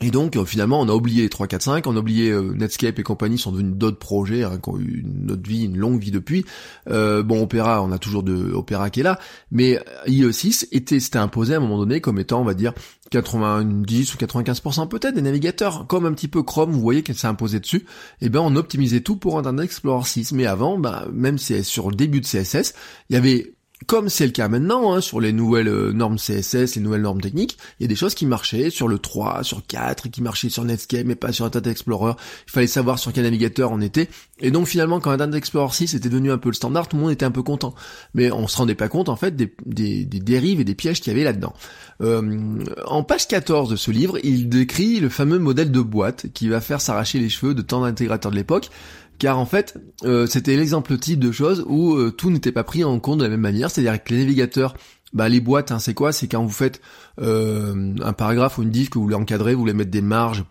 et 0.00 0.10
donc 0.10 0.36
euh, 0.36 0.44
finalement 0.44 0.80
on 0.80 0.88
a 0.88 0.92
oublié 0.92 1.22
les 1.22 1.28
3, 1.28 1.48
4, 1.48 1.62
5, 1.62 1.86
on 1.86 1.96
a 1.96 1.98
oublié 1.98 2.30
euh, 2.30 2.52
Netscape 2.54 2.98
et 2.98 3.02
compagnie 3.02 3.38
sont 3.38 3.50
devenus 3.50 3.74
d'autres 3.74 3.98
projets 3.98 4.44
hein, 4.44 4.58
qui 4.62 4.70
ont 4.70 4.78
eu 4.78 5.04
une 5.04 5.30
autre 5.30 5.48
vie, 5.48 5.64
une 5.64 5.76
longue 5.76 6.00
vie 6.00 6.12
depuis. 6.12 6.44
Euh, 6.88 7.22
bon 7.22 7.42
Opera, 7.42 7.82
on 7.82 7.90
a 7.90 7.98
toujours 7.98 8.22
de 8.22 8.52
Opera 8.52 8.90
qui 8.90 9.00
est 9.00 9.02
là, 9.02 9.18
mais 9.50 9.80
IE6 10.06 10.68
était 10.70 11.00
c'était 11.00 11.18
imposé 11.18 11.54
à 11.54 11.56
un 11.56 11.60
moment 11.60 11.78
donné 11.78 12.00
comme 12.00 12.18
étant 12.18 12.40
on 12.40 12.44
va 12.44 12.54
dire 12.54 12.74
90 13.10 14.14
ou 14.14 14.18
95% 14.18 14.88
peut-être 14.88 15.14
des 15.14 15.22
navigateurs, 15.22 15.86
comme 15.86 16.06
un 16.06 16.12
petit 16.12 16.28
peu 16.28 16.42
Chrome, 16.42 16.70
vous 16.70 16.80
voyez 16.80 17.02
qu'elle 17.02 17.16
s'est 17.16 17.26
imposée 17.26 17.58
dessus, 17.58 17.86
et 18.20 18.26
eh 18.26 18.28
ben 18.28 18.40
on 18.40 18.54
optimisait 18.54 19.00
tout 19.00 19.16
pour 19.16 19.38
Internet 19.38 19.64
Explorer 19.64 20.04
6. 20.04 20.32
Mais 20.32 20.46
avant, 20.46 20.78
bah, 20.78 21.06
même 21.12 21.38
si 21.38 21.64
sur 21.64 21.90
le 21.90 21.96
début 21.96 22.20
de 22.20 22.26
CSS, 22.26 22.74
il 23.10 23.14
y 23.14 23.16
avait 23.16 23.54
comme 23.86 24.08
c'est 24.08 24.26
le 24.26 24.32
cas 24.32 24.48
maintenant, 24.48 24.92
hein, 24.92 25.00
sur 25.00 25.20
les 25.20 25.32
nouvelles 25.32 25.68
euh, 25.68 25.92
normes 25.92 26.16
CSS, 26.16 26.76
les 26.76 26.82
nouvelles 26.82 27.02
normes 27.02 27.20
techniques, 27.20 27.58
il 27.78 27.84
y 27.84 27.86
a 27.86 27.88
des 27.88 27.94
choses 27.94 28.14
qui 28.14 28.26
marchaient 28.26 28.70
sur 28.70 28.88
le 28.88 28.98
3, 28.98 29.44
sur 29.44 29.64
4, 29.64 30.06
et 30.06 30.10
qui 30.10 30.20
marchaient 30.20 30.48
sur 30.48 30.64
Netscape, 30.64 31.06
mais 31.06 31.14
pas 31.14 31.32
sur 31.32 31.44
Internet 31.44 31.70
Explorer. 31.70 32.14
Il 32.46 32.50
fallait 32.50 32.66
savoir 32.66 32.98
sur 32.98 33.12
quel 33.12 33.24
navigateur 33.24 33.70
on 33.70 33.80
était. 33.80 34.08
Et 34.40 34.50
donc 34.50 34.66
finalement, 34.66 35.00
quand 35.00 35.10
Internet 35.10 35.36
Explorer 35.36 35.72
6 35.72 35.94
était 35.94 36.08
devenu 36.08 36.32
un 36.32 36.38
peu 36.38 36.48
le 36.48 36.54
standard, 36.54 36.88
tout 36.88 36.96
le 36.96 37.02
monde 37.02 37.12
était 37.12 37.24
un 37.24 37.30
peu 37.30 37.42
content. 37.42 37.74
Mais 38.14 38.32
on 38.32 38.48
se 38.48 38.56
rendait 38.56 38.74
pas 38.74 38.88
compte, 38.88 39.08
en 39.08 39.16
fait, 39.16 39.36
des 39.36 40.04
dérives 40.04 40.60
et 40.60 40.64
des 40.64 40.74
pièges 40.74 41.00
qu'il 41.00 41.12
y 41.12 41.16
avait 41.16 41.24
là-dedans. 41.24 41.54
Euh, 42.00 42.64
en 42.86 43.02
page 43.02 43.26
14 43.26 43.70
de 43.70 43.76
ce 43.76 43.90
livre, 43.90 44.18
il 44.22 44.48
décrit 44.48 45.00
le 45.00 45.08
fameux 45.08 45.38
modèle 45.38 45.72
de 45.72 45.80
boîte 45.80 46.26
qui 46.32 46.48
va 46.48 46.60
faire 46.60 46.80
s'arracher 46.80 47.18
les 47.18 47.28
cheveux 47.28 47.54
de 47.54 47.62
tant 47.62 47.80
d'intégrateurs 47.80 48.30
de 48.30 48.36
l'époque 48.36 48.70
car 49.18 49.38
en 49.38 49.46
fait 49.46 49.78
euh, 50.04 50.26
c'était 50.26 50.56
l'exemple 50.56 50.96
type 50.98 51.20
de 51.20 51.32
choses 51.32 51.64
où 51.66 51.94
euh, 51.94 52.10
tout 52.10 52.30
n'était 52.30 52.52
pas 52.52 52.64
pris 52.64 52.84
en 52.84 52.98
compte 53.00 53.18
de 53.18 53.24
la 53.24 53.30
même 53.30 53.40
manière, 53.40 53.70
c'est-à-dire 53.70 54.02
que 54.02 54.14
les 54.14 54.20
navigateurs, 54.20 54.74
bah 55.12 55.28
les 55.28 55.40
boîtes, 55.40 55.72
hein, 55.72 55.78
c'est 55.78 55.94
quoi? 55.94 56.12
C'est 56.12 56.28
quand 56.28 56.42
vous 56.42 56.50
faites 56.50 56.80
euh, 57.20 57.94
un 58.02 58.12
paragraphe 58.12 58.58
ou 58.58 58.62
une 58.62 58.70
div 58.70 58.88
que 58.88 58.98
vous 58.98 59.04
voulez 59.04 59.16
encadrer, 59.16 59.54
vous 59.54 59.60
voulez 59.60 59.72
mettre 59.72 59.90
des 59.90 60.02
marges 60.02 60.44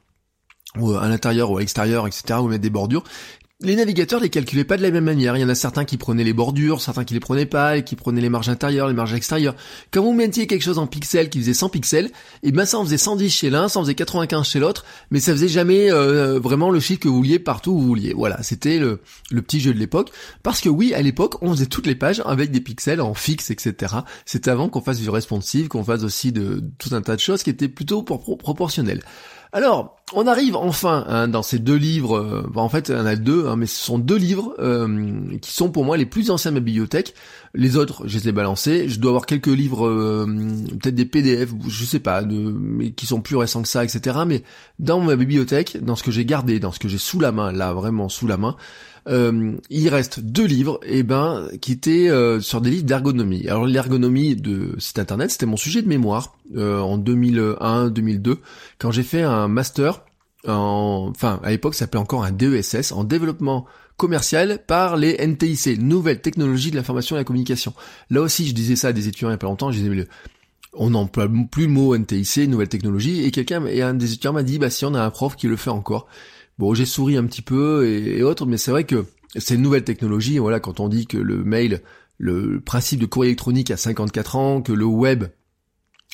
ou 0.77 0.91
à 0.91 1.07
l'intérieur 1.07 1.51
ou 1.51 1.57
à 1.57 1.59
l'extérieur, 1.62 2.07
etc. 2.07 2.39
Vous 2.39 2.47
mettez 2.47 2.59
des 2.59 2.69
bordures. 2.69 3.03
Les 3.61 3.75
navigateurs 3.75 4.19
les 4.19 4.29
calculaient 4.29 4.63
pas 4.63 4.77
de 4.77 4.83
la 4.83 4.91
même 4.91 5.05
manière. 5.05 5.35
Il 5.35 5.41
y 5.41 5.43
en 5.43 5.49
a 5.49 5.55
certains 5.55 5.83
qui 5.83 5.97
prenaient 5.97 6.23
les 6.23 6.33
bordures, 6.33 6.79
certains 6.79 7.03
qui 7.03 7.15
les 7.15 7.19
prenaient 7.19 7.47
pas, 7.47 7.77
et 7.77 7.83
qui 7.83 7.95
prenaient 7.95 8.21
les 8.21 8.29
marges 8.29 8.49
intérieures, 8.49 8.87
les 8.87 8.93
marges 8.93 9.15
extérieures. 9.15 9.55
Quand 9.89 10.03
vous 10.03 10.13
mettiez 10.13 10.45
quelque 10.45 10.61
chose 10.61 10.77
en 10.77 10.85
pixels 10.85 11.31
qui 11.31 11.39
faisait 11.39 11.55
100 11.55 11.69
pixels, 11.69 12.05
et 12.05 12.49
eh 12.49 12.51
ben 12.51 12.65
ça 12.65 12.77
en 12.77 12.85
faisait 12.85 12.99
110 12.99 13.31
chez 13.31 13.49
l'un, 13.49 13.67
ça 13.67 13.79
en 13.79 13.81
faisait 13.81 13.95
95 13.95 14.47
chez 14.47 14.59
l'autre, 14.59 14.85
mais 15.09 15.19
ça 15.19 15.31
faisait 15.31 15.47
jamais 15.47 15.91
euh, 15.91 16.39
vraiment 16.39 16.69
le 16.69 16.79
chiffre 16.79 16.99
que 16.99 17.07
vous 17.07 17.15
vouliez 17.15 17.39
partout 17.39 17.71
où 17.71 17.79
vous 17.79 17.87
vouliez. 17.87 18.13
Voilà, 18.13 18.43
c'était 18.43 18.77
le, 18.77 19.01
le 19.31 19.41
petit 19.41 19.59
jeu 19.59 19.73
de 19.73 19.79
l'époque. 19.79 20.11
Parce 20.43 20.61
que 20.61 20.69
oui, 20.69 20.93
à 20.93 21.01
l'époque, 21.01 21.41
on 21.41 21.51
faisait 21.53 21.65
toutes 21.65 21.87
les 21.87 21.95
pages 21.95 22.21
avec 22.25 22.51
des 22.51 22.61
pixels 22.61 23.01
en 23.01 23.15
fixe, 23.15 23.49
etc. 23.49 23.95
C'était 24.25 24.51
avant 24.51 24.69
qu'on 24.69 24.81
fasse 24.81 24.99
du 24.99 25.09
responsive, 25.09 25.67
qu'on 25.67 25.83
fasse 25.83 26.03
aussi 26.03 26.31
de 26.31 26.63
tout 26.77 26.93
un 26.93 27.01
tas 27.01 27.15
de 27.15 27.21
choses 27.21 27.41
qui 27.41 27.49
étaient 27.49 27.69
plutôt 27.69 28.03
proportionnelles. 28.03 29.01
Alors, 29.53 29.97
on 30.13 30.27
arrive 30.27 30.55
enfin 30.55 31.05
hein, 31.07 31.27
dans 31.27 31.43
ces 31.43 31.59
deux 31.59 31.75
livres, 31.75 32.17
euh, 32.17 32.49
en 32.55 32.69
fait 32.69 32.89
il 32.89 32.95
y 32.95 32.99
en 32.99 33.05
a 33.05 33.15
deux, 33.15 33.47
hein, 33.47 33.55
mais 33.55 33.65
ce 33.65 33.83
sont 33.83 33.97
deux 33.97 34.15
livres 34.15 34.55
euh, 34.59 35.37
qui 35.41 35.53
sont 35.53 35.69
pour 35.69 35.83
moi 35.85 35.97
les 35.97 36.05
plus 36.05 36.31
anciens 36.31 36.51
de 36.51 36.55
ma 36.55 36.61
bibliothèque. 36.61 37.13
Les 37.53 37.75
autres, 37.75 38.07
je 38.07 38.17
les 38.17 38.29
ai 38.29 38.31
balancés. 38.31 38.87
Je 38.87 38.99
dois 38.99 39.11
avoir 39.11 39.25
quelques 39.25 39.47
livres, 39.47 39.87
euh, 39.87 40.25
peut-être 40.79 40.95
des 40.95 41.05
PDF, 41.05 41.49
je 41.67 41.85
sais 41.85 41.99
pas, 41.99 42.21
mais 42.21 42.91
qui 42.91 43.05
sont 43.05 43.21
plus 43.21 43.35
récents 43.35 43.61
que 43.61 43.67
ça, 43.67 43.83
etc. 43.83 44.19
Mais 44.27 44.43
dans 44.79 44.99
ma 44.99 45.15
bibliothèque, 45.15 45.77
dans 45.83 45.95
ce 45.95 46.03
que 46.03 46.11
j'ai 46.11 46.25
gardé, 46.25 46.59
dans 46.59 46.71
ce 46.71 46.79
que 46.79 46.87
j'ai 46.87 46.97
sous 46.97 47.19
la 47.19 47.31
main, 47.31 47.51
là 47.51 47.73
vraiment 47.73 48.09
sous 48.09 48.27
la 48.27 48.37
main, 48.37 48.55
euh, 49.07 49.55
il 49.69 49.89
reste 49.89 50.19
deux 50.19 50.45
livres, 50.45 50.79
et 50.83 50.99
eh 50.99 51.03
ben, 51.03 51.47
qui 51.61 51.71
étaient 51.71 52.09
euh, 52.09 52.41
sur 52.41 52.61
des 52.61 52.69
livres 52.69 52.85
d'ergonomie. 52.85 53.47
Alors 53.47 53.65
l'ergonomie 53.65 54.35
de 54.35 54.75
site 54.79 54.99
internet, 54.99 55.31
c'était 55.31 55.45
mon 55.45 55.57
sujet 55.57 55.81
de 55.81 55.87
mémoire 55.87 56.35
euh, 56.55 56.79
en 56.79 56.97
2001-2002, 56.97 58.37
quand 58.79 58.91
j'ai 58.91 59.03
fait 59.03 59.21
un 59.21 59.47
master, 59.47 60.03
en, 60.47 61.07
enfin 61.09 61.39
à 61.43 61.51
l'époque 61.51 61.73
ça 61.73 61.79
s'appelait 61.79 61.99
encore 61.99 62.23
un 62.23 62.31
DESS, 62.31 62.91
en 62.91 63.03
développement 63.03 63.65
commercial 63.95 64.59
par 64.65 64.97
les 64.97 65.17
NTIC, 65.25 65.81
Nouvelles 65.81 66.21
Technologies 66.21 66.71
de 66.71 66.75
l'Information 66.75 67.15
et 67.15 67.19
la 67.19 67.23
Communication. 67.23 67.73
Là 68.09 68.21
aussi, 68.21 68.47
je 68.47 68.53
disais 68.53 68.75
ça 68.75 68.89
à 68.89 68.93
des 68.93 69.07
étudiants 69.07 69.29
il 69.29 69.33
y 69.33 69.35
a 69.35 69.39
pas 69.39 69.47
longtemps, 69.47 69.71
je 69.71 69.77
disais, 69.79 69.89
mais 69.89 70.07
on 70.73 70.91
n'emploie 70.91 71.27
plus 71.49 71.65
le 71.65 71.71
mot 71.71 71.97
NTIC, 71.97 72.47
Nouvelles 72.49 72.69
Technologies, 72.69 73.25
et 73.25 73.31
quelqu'un, 73.31 73.65
et 73.65 73.81
un 73.81 73.93
des 73.93 74.11
étudiants 74.11 74.33
m'a 74.33 74.43
dit, 74.43 74.59
bah 74.59 74.69
si 74.69 74.85
on 74.85 74.93
a 74.93 75.01
un 75.01 75.09
prof 75.09 75.35
qui 75.35 75.47
le 75.47 75.55
fait 75.55 75.71
encore. 75.71 76.07
Bon, 76.57 76.73
j'ai 76.73 76.85
souri 76.85 77.17
un 77.17 77.25
petit 77.25 77.41
peu 77.41 77.87
et, 77.87 78.23
autres, 78.23 78.45
mais 78.45 78.57
c'est 78.57 78.71
vrai 78.71 78.83
que 78.83 79.05
c'est 79.35 79.55
une 79.55 79.61
nouvelle 79.61 79.83
technologie. 79.83 80.37
Voilà, 80.37 80.59
quand 80.59 80.79
on 80.79 80.89
dit 80.89 81.07
que 81.07 81.17
le 81.17 81.43
mail, 81.43 81.81
le 82.17 82.59
principe 82.59 82.99
de 82.99 83.05
courrier 83.05 83.31
électronique 83.31 83.71
a 83.71 83.77
54 83.77 84.35
ans, 84.35 84.61
que 84.61 84.73
le 84.73 84.85
web 84.85 85.25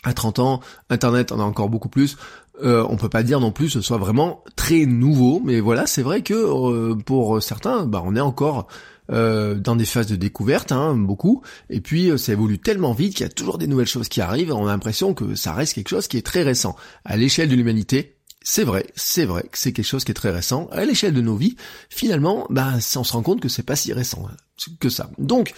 a 0.03 0.13
30 0.13 0.39
ans, 0.39 0.59
Internet 0.89 1.31
en 1.31 1.39
a 1.39 1.43
encore 1.43 1.69
beaucoup 1.69 1.89
plus. 1.89 2.17
Euh, 2.61 2.85
on 2.89 2.97
peut 2.97 3.09
pas 3.09 3.23
dire 3.23 3.39
non 3.39 3.51
plus 3.51 3.67
que 3.67 3.73
ce 3.73 3.81
soit 3.81 3.97
vraiment 3.97 4.43
très 4.55 4.85
nouveau, 4.85 5.41
mais 5.43 5.59
voilà, 5.59 5.87
c'est 5.87 6.03
vrai 6.03 6.21
que 6.21 6.33
euh, 6.33 6.95
pour 6.95 7.41
certains, 7.41 7.85
bah, 7.85 8.03
on 8.05 8.15
est 8.15 8.21
encore 8.21 8.67
euh, 9.11 9.55
dans 9.55 9.75
des 9.75 9.83
phases 9.83 10.07
de 10.07 10.15
découverte, 10.15 10.71
hein, 10.71 10.95
beaucoup. 10.95 11.41
Et 11.69 11.81
puis 11.81 12.09
euh, 12.09 12.17
ça 12.17 12.31
évolue 12.31 12.57
tellement 12.57 12.93
vite 12.93 13.15
qu'il 13.15 13.25
y 13.25 13.29
a 13.29 13.29
toujours 13.29 13.57
des 13.57 13.67
nouvelles 13.67 13.87
choses 13.87 14.07
qui 14.07 14.21
arrivent. 14.21 14.53
on 14.53 14.65
a 14.65 14.71
l'impression 14.71 15.13
que 15.13 15.35
ça 15.35 15.51
reste 15.53 15.73
quelque 15.73 15.89
chose 15.89 16.07
qui 16.07 16.15
est 16.15 16.25
très 16.25 16.41
récent 16.41 16.77
à 17.03 17.17
l'échelle 17.17 17.49
de 17.49 17.55
l'humanité. 17.55 18.15
C'est 18.43 18.65
vrai, 18.65 18.85
c'est 18.95 19.25
vrai 19.25 19.43
que 19.43 19.57
c'est 19.57 19.71
quelque 19.71 19.85
chose 19.85 20.03
qui 20.03 20.11
est 20.11 20.15
très 20.15 20.29
récent. 20.29 20.67
À 20.71 20.83
l'échelle 20.83 21.13
de 21.13 21.21
nos 21.21 21.37
vies, 21.37 21.55
finalement, 21.89 22.45
bah, 22.49 22.73
on 22.95 23.03
se 23.03 23.13
rend 23.13 23.21
compte 23.21 23.39
que 23.39 23.49
c'est 23.49 23.63
pas 23.63 23.77
si 23.77 23.93
récent 23.93 24.27
hein, 24.29 24.35
que 24.79 24.89
ça. 24.89 25.09
Donc, 25.17 25.53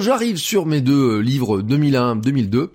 j'arrive 0.00 0.36
sur 0.36 0.66
mes 0.66 0.80
deux 0.80 1.20
livres 1.20 1.62
2001-2002. 1.62 2.70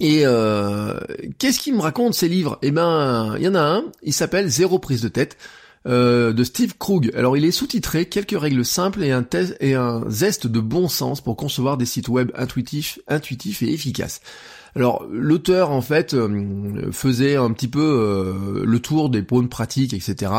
Et 0.00 0.22
euh, 0.24 0.98
qu'est-ce 1.38 1.60
qui 1.60 1.72
me 1.72 1.80
raconte 1.80 2.14
ces 2.14 2.28
livres? 2.28 2.58
Eh 2.62 2.70
ben, 2.70 3.34
il 3.38 3.44
y 3.44 3.48
en 3.48 3.54
a 3.54 3.62
un, 3.62 3.84
il 4.02 4.12
s'appelle 4.12 4.48
Zéro 4.48 4.78
prise 4.78 5.00
de 5.00 5.08
tête. 5.08 5.36
Euh, 5.86 6.32
de 6.32 6.44
Steve 6.44 6.78
Krug. 6.78 7.12
Alors 7.14 7.36
il 7.36 7.44
est 7.44 7.50
sous-titré 7.50 8.06
quelques 8.06 8.40
règles 8.40 8.64
simples 8.64 9.04
et 9.04 9.12
un, 9.12 9.22
et 9.60 9.74
un 9.74 10.02
zeste 10.08 10.46
de 10.46 10.58
bon 10.58 10.88
sens 10.88 11.20
pour 11.20 11.36
concevoir 11.36 11.76
des 11.76 11.84
sites 11.84 12.08
web 12.08 12.30
intuitifs, 12.36 12.98
intuitifs 13.06 13.62
et 13.62 13.70
efficaces. 13.70 14.22
Alors 14.76 15.06
l'auteur 15.08 15.70
en 15.70 15.82
fait 15.82 16.14
euh, 16.14 16.90
faisait 16.90 17.36
un 17.36 17.52
petit 17.52 17.68
peu 17.68 17.80
euh, 17.80 18.64
le 18.64 18.78
tour 18.80 19.08
des 19.08 19.22
bonnes 19.22 19.48
pratiques, 19.48 19.94
etc. 19.94 20.32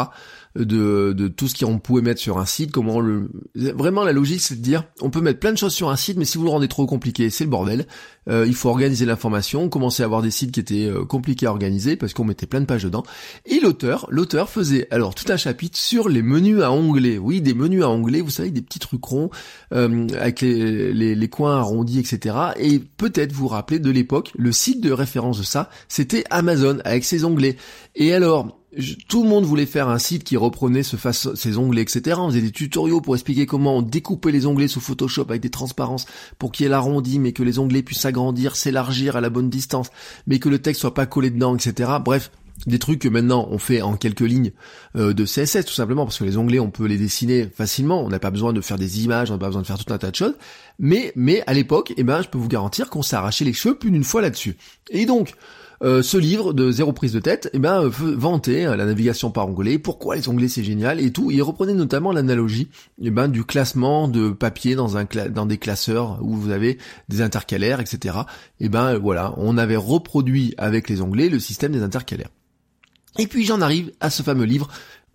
De, 0.55 1.13
de 1.13 1.27
tout 1.27 1.49
ce 1.49 1.65
qu'on 1.65 1.79
pouvait 1.79 2.01
mettre 2.01 2.21
sur 2.21 2.37
un 2.37 2.45
site, 2.45 2.71
comment 2.71 3.01
le... 3.01 3.29
Vraiment 3.55 4.03
la 4.03 4.13
logique 4.13 4.39
c'est 4.41 4.55
de 4.55 4.61
dire 4.61 4.85
on 5.01 5.09
peut 5.09 5.19
mettre 5.19 5.39
plein 5.39 5.51
de 5.51 5.57
choses 5.57 5.73
sur 5.73 5.89
un 5.89 5.97
site 5.97 6.17
mais 6.17 6.23
si 6.23 6.37
vous 6.37 6.45
le 6.45 6.49
rendez 6.49 6.69
trop 6.69 6.85
compliqué 6.85 7.29
c'est 7.29 7.43
le 7.43 7.49
bordel. 7.49 7.87
Euh, 8.29 8.45
il 8.47 8.55
faut 8.55 8.69
organiser 8.69 9.05
l'information, 9.05 9.69
commencer 9.69 10.01
à 10.01 10.05
avoir 10.05 10.21
des 10.21 10.31
sites 10.31 10.51
qui 10.51 10.59
étaient 10.59 10.89
compliqués 11.07 11.45
à 11.45 11.51
organiser 11.51 11.95
parce 11.97 12.13
qu'on 12.13 12.23
mettait 12.23 12.47
plein 12.47 12.61
de 12.61 12.65
pages 12.65 12.83
dedans. 12.83 13.03
Et 13.45 13.59
l'auteur, 13.59 14.07
l'auteur 14.09 14.49
faisait 14.49 14.87
alors 14.91 15.13
tout 15.13 15.31
un 15.31 15.37
chapitre 15.37 15.77
sur 15.77 16.09
les 16.09 16.21
menus 16.21 16.61
à 16.61 16.71
onglets. 16.71 17.17
Oui, 17.17 17.41
des 17.41 17.53
menus 17.53 17.83
à 17.83 17.89
onglets, 17.89 18.21
vous 18.21 18.29
savez, 18.31 18.49
des 18.49 18.61
petits 18.61 18.79
trucs 18.79 19.03
ronds 19.03 19.29
avec 19.71 20.41
les, 20.41 20.93
les, 20.93 21.15
les 21.15 21.27
coins 21.29 21.57
arrondis, 21.57 21.99
etc. 21.99 22.35
Et 22.57 22.79
peut-être 22.79 23.31
vous 23.31 23.47
rappeler 23.47 23.79
de 23.79 23.91
l'époque 23.91 24.31
le 24.37 24.51
site 24.51 24.81
de 24.81 24.91
référence 24.91 25.37
de 25.37 25.43
ça, 25.43 25.69
c'était 25.87 26.23
Amazon 26.29 26.79
avec 26.85 27.03
ses 27.03 27.25
onglets. 27.25 27.57
Et 27.95 28.13
alors, 28.13 28.59
tout 29.07 29.23
le 29.23 29.29
monde 29.29 29.45
voulait 29.45 29.65
faire 29.65 29.89
un 29.89 29.99
site 29.99 30.23
qui 30.23 30.37
reprenait 30.37 30.83
ce 30.83 30.97
ses 31.35 31.57
onglets, 31.57 31.81
etc. 31.81 32.17
On 32.19 32.29
faisait 32.29 32.41
des 32.41 32.51
tutoriaux 32.51 33.01
pour 33.01 33.15
expliquer 33.15 33.45
comment 33.45 33.77
on 33.77 33.81
découpait 33.81 34.31
les 34.31 34.45
onglets 34.45 34.67
sous 34.67 34.81
Photoshop 34.81 35.25
avec 35.29 35.41
des 35.41 35.49
transparences 35.49 36.05
pour 36.39 36.51
qu'il 36.51 36.65
y 36.65 36.67
ait 36.67 36.69
l'arrondi, 36.69 37.19
mais 37.19 37.31
que 37.31 37.43
les 37.43 37.59
onglets 37.59 37.83
puissent 37.83 38.01
s'agrandir, 38.01 38.55
s'élargir 38.55 39.15
à 39.15 39.21
la 39.21 39.29
bonne 39.29 39.49
distance, 39.49 39.89
mais 40.27 40.39
que 40.39 40.49
le 40.49 40.59
texte 40.59 40.81
soit 40.81 40.93
pas 40.93 41.05
collé 41.05 41.29
dedans, 41.29 41.55
etc. 41.55 41.91
Bref, 42.03 42.31
des 42.67 42.79
trucs 42.79 42.99
que 42.99 43.09
maintenant 43.09 43.47
on 43.51 43.57
fait 43.57 43.81
en 43.81 43.95
quelques 43.97 44.21
lignes 44.21 44.51
euh, 44.95 45.13
de 45.13 45.25
CSS 45.25 45.65
tout 45.65 45.73
simplement 45.73 46.05
parce 46.05 46.17
que 46.17 46.23
les 46.23 46.37
onglets 46.37 46.59
on 46.59 46.71
peut 46.71 46.85
les 46.85 46.97
dessiner 46.97 47.49
facilement, 47.53 48.03
on 48.03 48.09
n'a 48.09 48.19
pas 48.19 48.31
besoin 48.31 48.53
de 48.53 48.61
faire 48.61 48.77
des 48.77 49.03
images, 49.03 49.29
on 49.29 49.33
n'a 49.33 49.39
pas 49.39 49.47
besoin 49.47 49.61
de 49.61 49.67
faire 49.67 49.77
tout 49.77 49.93
un 49.93 49.97
tas 49.97 50.11
de 50.11 50.15
choses. 50.15 50.35
Mais 50.79 51.11
mais 51.15 51.43
à 51.47 51.53
l'époque, 51.53 51.93
eh 51.97 52.03
ben 52.03 52.21
je 52.21 52.29
peux 52.29 52.37
vous 52.37 52.47
garantir 52.47 52.89
qu'on 52.89 53.01
s'est 53.01 53.15
arraché 53.15 53.45
les 53.45 53.53
cheveux 53.53 53.77
plus 53.77 53.91
d'une 53.91 54.03
fois 54.03 54.21
là-dessus. 54.21 54.57
Et 54.89 55.05
donc 55.05 55.35
euh, 55.83 56.01
ce 56.01 56.17
livre 56.17 56.53
de 56.53 56.71
zéro 56.71 56.93
prise 56.93 57.13
de 57.13 57.19
tête, 57.19 57.49
eh 57.53 57.59
ben, 57.59 57.87
vantait 57.87 58.63
la 58.65 58.85
navigation 58.85 59.31
par 59.31 59.47
onglets, 59.47 59.77
pourquoi 59.79 60.15
les 60.15 60.29
onglets 60.29 60.47
c'est 60.47 60.63
génial 60.63 60.99
et 60.99 61.11
tout. 61.11 61.31
Il 61.31 61.41
reprenait 61.41 61.73
notamment 61.73 62.11
l'analogie 62.11 62.69
eh 63.01 63.11
ben, 63.11 63.27
du 63.27 63.43
classement 63.43 64.07
de 64.07 64.29
papier 64.29 64.75
dans, 64.75 64.97
un 64.97 65.05
dans 65.29 65.45
des 65.45 65.57
classeurs 65.57 66.19
où 66.21 66.35
vous 66.35 66.51
avez 66.51 66.77
des 67.09 67.21
intercalaires, 67.21 67.79
etc. 67.79 68.17
Et 68.59 68.65
eh 68.65 68.69
ben 68.69 68.97
voilà, 68.97 69.33
on 69.37 69.57
avait 69.57 69.75
reproduit 69.75 70.53
avec 70.57 70.89
les 70.89 71.01
onglets 71.01 71.29
le 71.29 71.39
système 71.39 71.71
des 71.71 71.83
intercalaires. 71.83 72.29
Et 73.17 73.27
puis 73.27 73.45
j'en 73.45 73.61
arrive 73.61 73.91
à 73.99 74.09
ce 74.09 74.23
fameux 74.23 74.45
livre 74.45 74.69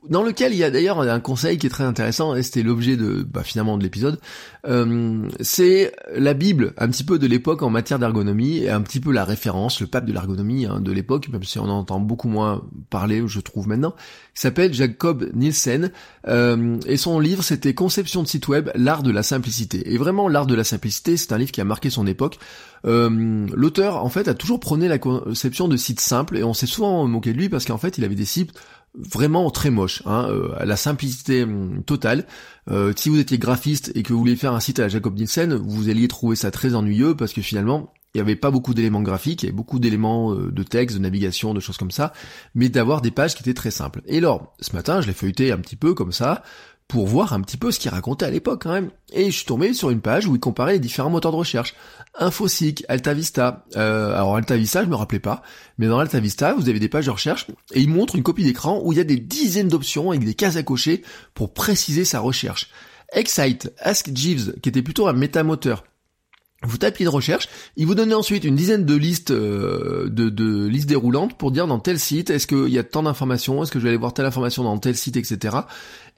dans 0.09 0.23
lequel 0.23 0.53
il 0.53 0.59
y 0.59 0.65
a 0.65 0.71
d'ailleurs 0.71 1.01
un 1.01 1.21
conseil 1.21 1.59
qui 1.59 1.67
est 1.67 1.71
très 1.71 1.85
intéressant, 1.85 2.35
et 2.35 2.43
c'était 2.43 2.63
l'objet 2.63 2.97
de 2.97 3.23
bah, 3.23 3.43
finalement 3.43 3.77
de 3.77 3.83
l'épisode, 3.83 4.19
euh, 4.67 5.29
c'est 5.41 5.93
la 6.15 6.33
Bible, 6.33 6.73
un 6.79 6.89
petit 6.89 7.05
peu 7.05 7.19
de 7.19 7.27
l'époque 7.27 7.63
en 7.63 7.71
matière 7.71 7.99
d'ergonomie, 7.99 8.59
et 8.59 8.71
un 8.71 8.81
petit 8.81 9.01
peu 9.01 9.13
la 9.13 9.25
référence, 9.25 9.81
le 9.81 9.87
pape 9.87 10.07
de 10.07 10.13
l'ergonomie 10.13 10.65
hein, 10.65 10.81
de 10.81 10.91
l'époque, 10.91 11.29
même 11.29 11.45
si 11.45 11.59
on 11.59 11.65
en 11.65 11.81
entend 11.81 12.01
beaucoup 12.01 12.29
moins 12.29 12.63
parler, 12.89 13.23
je 13.27 13.41
trouve 13.41 13.69
maintenant, 13.69 13.95
qui 14.35 14.41
s'appelle 14.41 14.73
Jacob 14.73 15.29
Nielsen, 15.35 15.91
euh, 16.29 16.79
et 16.87 16.97
son 16.97 17.21
livre 17.21 17.43
c'était 17.43 17.75
Conception 17.75 18.23
de 18.23 18.29
site 18.29 18.49
web, 18.49 18.71
l'art 18.75 19.03
de 19.03 19.11
la 19.11 19.23
simplicité. 19.23 19.93
Et 19.93 19.99
vraiment 19.99 20.29
l'art 20.29 20.47
de 20.47 20.55
la 20.55 20.65
simplicité, 20.65 21.19
c'est 21.19 21.33
un 21.33 21.39
livre 21.39 21.53
qui 21.53 21.61
a 21.61 21.65
marqué 21.65 21.91
son 21.91 22.07
époque. 22.07 22.39
Euh, 22.87 23.47
l'auteur 23.53 24.03
en 24.03 24.09
fait 24.09 24.29
a 24.29 24.35
toujours 24.35 24.59
prôné 24.59 24.89
la 24.89 24.99
conception 24.99 25.69
de 25.69 25.77
sites 25.77 26.01
simples, 26.01 26.39
et 26.39 26.43
on 26.43 26.55
s'est 26.55 26.67
souvent 26.67 27.07
moqué 27.07 27.35
de 27.35 27.39
lui 27.39 27.51
parce 27.51 27.67
qu'en 27.67 27.77
fait 27.77 27.99
il 27.99 28.05
avait 28.05 28.15
des 28.15 28.25
sites 28.25 28.53
vraiment 28.95 29.51
très 29.51 29.71
moche, 29.71 30.03
hein, 30.07 30.27
euh, 30.31 30.65
la 30.65 30.77
simplicité 30.77 31.45
hum, 31.45 31.83
totale. 31.85 32.27
Euh, 32.71 32.93
si 32.97 33.09
vous 33.09 33.19
étiez 33.19 33.39
graphiste 33.39 33.93
et 33.95 34.03
que 34.03 34.13
vous 34.13 34.21
vouliez 34.21 34.37
faire 34.37 34.53
un 34.53 34.61
site 34.61 34.79
à 34.79 34.83
la 34.83 34.89
Jacob 34.89 35.17
Nielsen, 35.17 35.55
vous 35.55 35.89
alliez 35.89 36.09
trouver 36.09 36.37
ça 36.37 36.51
très 36.51 36.75
ennuyeux 36.75 37.15
parce 37.15 37.33
que 37.33 37.43
finalement, 37.43 37.93
il 38.15 38.19
n'y 38.19 38.23
avait 38.23 38.37
pas 38.37 38.51
beaucoup 38.51 38.75
d'éléments 38.75 39.03
graphiques, 39.03 39.43
il 39.43 39.47
y 39.47 39.49
avait 39.49 39.57
beaucoup 39.57 39.79
d'éléments 39.79 40.35
euh, 40.35 40.51
de 40.51 40.63
texte, 40.65 40.97
de 40.97 41.03
navigation, 41.03 41.55
de 41.55 41.61
choses 41.61 41.77
comme 41.77 41.93
ça, 41.93 42.13
mais 42.55 42.69
d'avoir 42.69 43.01
des 43.01 43.13
pages 43.13 43.35
qui 43.35 43.43
étaient 43.43 43.55
très 43.55 43.71
simples. 43.71 44.03
Et 44.07 44.19
alors, 44.19 44.55
ce 44.61 44.75
matin, 44.75 45.01
je 45.01 45.07
l'ai 45.07 45.13
feuilleté 45.13 45.53
un 45.53 45.59
petit 45.59 45.77
peu 45.77 45.95
comme 45.95 46.13
ça, 46.13 46.43
pour 46.91 47.07
voir 47.07 47.33
un 47.33 47.41
petit 47.41 47.57
peu 47.57 47.71
ce 47.71 47.79
qu'il 47.79 47.93
racontait 47.93 48.27
à 48.27 48.31
l'époque 48.31 48.63
quand 48.65 48.73
même. 48.73 48.91
Et 49.13 49.27
je 49.31 49.37
suis 49.37 49.47
tombé 49.47 49.73
sur 49.75 49.91
une 49.91 50.01
page 50.01 50.27
où 50.27 50.35
il 50.35 50.41
comparait 50.41 50.73
les 50.73 50.79
différents 50.81 51.09
moteurs 51.09 51.31
de 51.31 51.37
recherche. 51.37 51.77
Infosic, 52.19 52.85
AltaVista. 52.89 53.65
Euh, 53.77 54.13
alors 54.13 54.35
AltaVista, 54.35 54.83
je 54.83 54.89
me 54.89 54.97
rappelais 54.97 55.21
pas, 55.21 55.43
mais 55.79 55.87
dans 55.87 56.01
AltaVista, 56.01 56.53
vous 56.55 56.69
avez 56.69 56.81
des 56.81 56.89
pages 56.89 57.07
de 57.07 57.13
recherche 57.13 57.47
et 57.75 57.81
il 57.81 57.89
montre 57.89 58.17
une 58.17 58.25
copie 58.25 58.43
d'écran 58.43 58.81
où 58.83 58.91
il 58.91 58.99
y 58.99 59.01
a 59.01 59.05
des 59.05 59.19
dizaines 59.19 59.69
d'options 59.69 60.11
avec 60.11 60.25
des 60.25 60.35
cases 60.35 60.57
à 60.57 60.65
cocher 60.65 61.03
pour 61.33 61.55
préciser 61.55 62.05
sa 62.05 62.19
recherche. 62.19 62.71
Excite, 63.13 63.73
Ask 63.79 64.11
Jeeves, 64.13 64.55
qui 64.61 64.69
était 64.69 64.83
plutôt 64.83 65.07
un 65.07 65.13
métamoteur. 65.13 65.85
Vous 66.65 66.77
tapiez 66.77 67.05
de 67.05 67.11
recherche, 67.11 67.49
il 67.77 67.87
vous 67.87 67.95
donnait 67.95 68.15
ensuite 68.15 68.43
une 68.43 68.57
dizaine 68.57 68.85
de 68.85 68.97
listes 68.97 69.31
euh, 69.31 70.09
de, 70.11 70.29
de, 70.29 70.67
listes 70.67 70.89
déroulantes 70.89 71.39
pour 71.39 71.53
dire 71.53 71.69
dans 71.69 71.79
tel 71.79 72.01
site 72.01 72.31
est-ce 72.31 72.49
qu'il 72.49 72.69
y 72.69 72.79
a 72.81 72.83
tant 72.83 73.05
d'informations, 73.05 73.63
est-ce 73.63 73.71
que 73.71 73.79
je 73.79 73.85
vais 73.85 73.91
aller 73.91 73.97
voir 73.97 74.13
telle 74.13 74.27
information 74.27 74.65
dans 74.65 74.77
tel 74.77 74.97
site, 74.97 75.17
etc. 75.17 75.57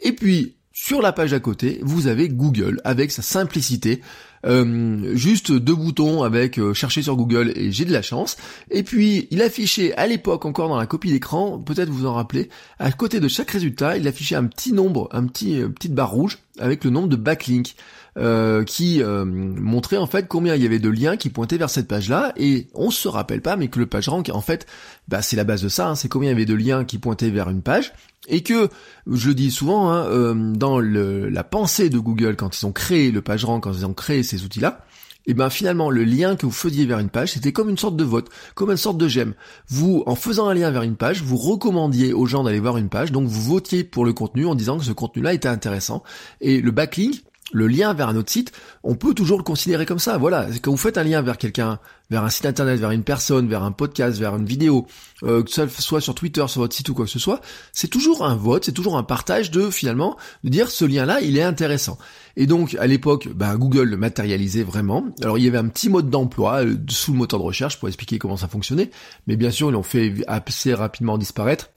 Et 0.00 0.12
puis 0.12 0.56
sur 0.72 1.02
la 1.02 1.12
page 1.12 1.32
à 1.32 1.40
côté, 1.40 1.80
vous 1.82 2.06
avez 2.06 2.28
Google 2.28 2.80
avec 2.84 3.12
sa 3.12 3.22
simplicité. 3.22 4.00
Euh, 4.44 5.14
juste 5.14 5.52
deux 5.52 5.74
boutons 5.74 6.22
avec 6.22 6.58
euh, 6.58 6.74
chercher 6.74 7.02
sur 7.02 7.16
Google 7.16 7.52
et 7.54 7.72
j'ai 7.72 7.84
de 7.84 7.92
la 7.92 8.02
chance. 8.02 8.36
Et 8.70 8.82
puis 8.82 9.28
il 9.30 9.42
affichait 9.42 9.94
à 9.94 10.06
l'époque 10.06 10.44
encore 10.44 10.68
dans 10.68 10.76
la 10.76 10.86
copie 10.86 11.10
d'écran, 11.10 11.58
peut-être 11.58 11.90
vous 11.90 12.06
en 12.06 12.14
rappelez, 12.14 12.48
à 12.78 12.90
côté 12.92 13.20
de 13.20 13.28
chaque 13.28 13.50
résultat, 13.50 13.96
il 13.96 14.06
affichait 14.08 14.36
un 14.36 14.44
petit 14.44 14.72
nombre, 14.72 15.08
un 15.12 15.26
petit 15.26 15.62
petite 15.74 15.94
barre 15.94 16.10
rouge 16.10 16.38
avec 16.58 16.84
le 16.84 16.90
nombre 16.90 17.08
de 17.08 17.16
backlinks. 17.16 17.76
Euh, 18.18 18.62
qui 18.64 19.02
euh, 19.02 19.24
montrait 19.24 19.96
en 19.96 20.06
fait 20.06 20.28
combien 20.28 20.54
il 20.54 20.62
y 20.62 20.66
avait 20.66 20.78
de 20.78 20.90
liens 20.90 21.16
qui 21.16 21.30
pointaient 21.30 21.56
vers 21.56 21.70
cette 21.70 21.88
page-là 21.88 22.34
et 22.36 22.66
on 22.74 22.90
se 22.90 23.08
rappelle 23.08 23.40
pas 23.40 23.56
mais 23.56 23.68
que 23.68 23.78
le 23.78 23.86
page 23.86 24.10
rank 24.10 24.28
en 24.34 24.42
fait 24.42 24.66
bah, 25.08 25.22
c'est 25.22 25.34
la 25.34 25.44
base 25.44 25.62
de 25.62 25.70
ça, 25.70 25.88
hein, 25.88 25.94
c'est 25.94 26.10
combien 26.10 26.28
il 26.28 26.32
y 26.32 26.36
avait 26.36 26.44
de 26.44 26.52
liens 26.52 26.84
qui 26.84 26.98
pointaient 26.98 27.30
vers 27.30 27.48
une 27.48 27.62
page 27.62 27.94
et 28.28 28.42
que 28.42 28.68
je 29.06 29.28
le 29.28 29.34
dis 29.34 29.50
souvent 29.50 29.90
hein, 29.90 30.04
euh, 30.08 30.34
dans 30.34 30.78
la 30.78 31.42
pensée 31.42 31.88
de 31.88 31.98
Google 31.98 32.36
quand 32.36 32.60
ils 32.60 32.66
ont 32.66 32.72
créé 32.72 33.10
le 33.12 33.22
page 33.22 33.46
rank, 33.46 33.62
quand 33.62 33.72
ils 33.72 33.86
ont 33.86 33.94
créé 33.94 34.22
ces 34.38 34.44
outils-là, 34.44 34.84
et 35.26 35.34
ben 35.34 35.50
finalement 35.50 35.90
le 35.90 36.04
lien 36.04 36.36
que 36.36 36.46
vous 36.46 36.52
faisiez 36.52 36.86
vers 36.86 36.98
une 36.98 37.08
page, 37.08 37.32
c'était 37.32 37.52
comme 37.52 37.68
une 37.68 37.78
sorte 37.78 37.96
de 37.96 38.04
vote, 38.04 38.28
comme 38.54 38.70
une 38.70 38.76
sorte 38.76 38.98
de 38.98 39.08
j'aime. 39.08 39.34
Vous, 39.68 40.02
en 40.06 40.14
faisant 40.14 40.48
un 40.48 40.54
lien 40.54 40.70
vers 40.70 40.82
une 40.82 40.96
page, 40.96 41.22
vous 41.22 41.36
recommandiez 41.36 42.12
aux 42.12 42.26
gens 42.26 42.42
d'aller 42.42 42.60
voir 42.60 42.76
une 42.76 42.88
page, 42.88 43.12
donc 43.12 43.28
vous 43.28 43.42
votiez 43.42 43.84
pour 43.84 44.04
le 44.04 44.12
contenu 44.12 44.46
en 44.46 44.54
disant 44.54 44.78
que 44.78 44.84
ce 44.84 44.92
contenu-là 44.92 45.34
était 45.34 45.48
intéressant. 45.48 46.02
Et 46.40 46.60
le 46.60 46.70
backlink, 46.70 47.22
le 47.52 47.66
lien 47.66 47.94
vers 47.94 48.08
un 48.08 48.16
autre 48.16 48.30
site, 48.30 48.52
on 48.82 48.94
peut 48.94 49.14
toujours 49.14 49.38
le 49.38 49.44
considérer 49.44 49.86
comme 49.86 49.98
ça. 49.98 50.18
Voilà, 50.18 50.46
quand 50.62 50.70
vous 50.70 50.76
faites 50.76 50.98
un 50.98 51.04
lien 51.04 51.22
vers 51.22 51.38
quelqu'un, 51.38 51.78
vers 52.10 52.24
un 52.24 52.30
site 52.30 52.46
internet, 52.46 52.80
vers 52.80 52.90
une 52.90 53.04
personne, 53.04 53.48
vers 53.48 53.62
un 53.62 53.72
podcast, 53.72 54.18
vers 54.18 54.36
une 54.36 54.44
vidéo, 54.44 54.86
euh, 55.22 55.42
que 55.42 55.50
ce 55.50 55.66
soit 55.68 56.00
sur 56.00 56.14
Twitter, 56.14 56.44
sur 56.48 56.60
votre 56.60 56.74
site 56.74 56.88
ou 56.88 56.94
quoi 56.94 57.04
que 57.04 57.10
ce 57.10 57.18
soit, 57.18 57.40
c'est 57.72 57.88
toujours 57.88 58.24
un 58.24 58.34
vote, 58.34 58.64
c'est 58.64 58.72
toujours 58.72 58.96
un 58.96 59.02
partage 59.02 59.50
de 59.50 59.70
finalement 59.70 60.16
de 60.44 60.50
dire 60.50 60.70
ce 60.70 60.84
lien-là, 60.84 61.20
il 61.20 61.38
est 61.38 61.42
intéressant. 61.42 61.98
Et 62.36 62.46
donc 62.46 62.74
à 62.78 62.86
l'époque, 62.86 63.28
bah, 63.34 63.56
Google 63.56 63.88
le 63.88 63.96
matérialisait 63.96 64.64
vraiment. 64.64 65.04
Alors 65.22 65.38
il 65.38 65.44
y 65.44 65.48
avait 65.48 65.58
un 65.58 65.68
petit 65.68 65.88
mode 65.88 66.10
d'emploi 66.10 66.64
euh, 66.64 66.76
sous 66.88 67.12
le 67.12 67.18
moteur 67.18 67.38
de 67.40 67.44
recherche 67.44 67.78
pour 67.78 67.88
expliquer 67.88 68.18
comment 68.18 68.36
ça 68.36 68.48
fonctionnait, 68.48 68.90
mais 69.26 69.36
bien 69.36 69.50
sûr 69.50 69.68
ils 69.68 69.72
l'ont 69.72 69.82
fait 69.82 70.14
assez 70.26 70.74
rapidement 70.74 71.18
disparaître. 71.18 71.70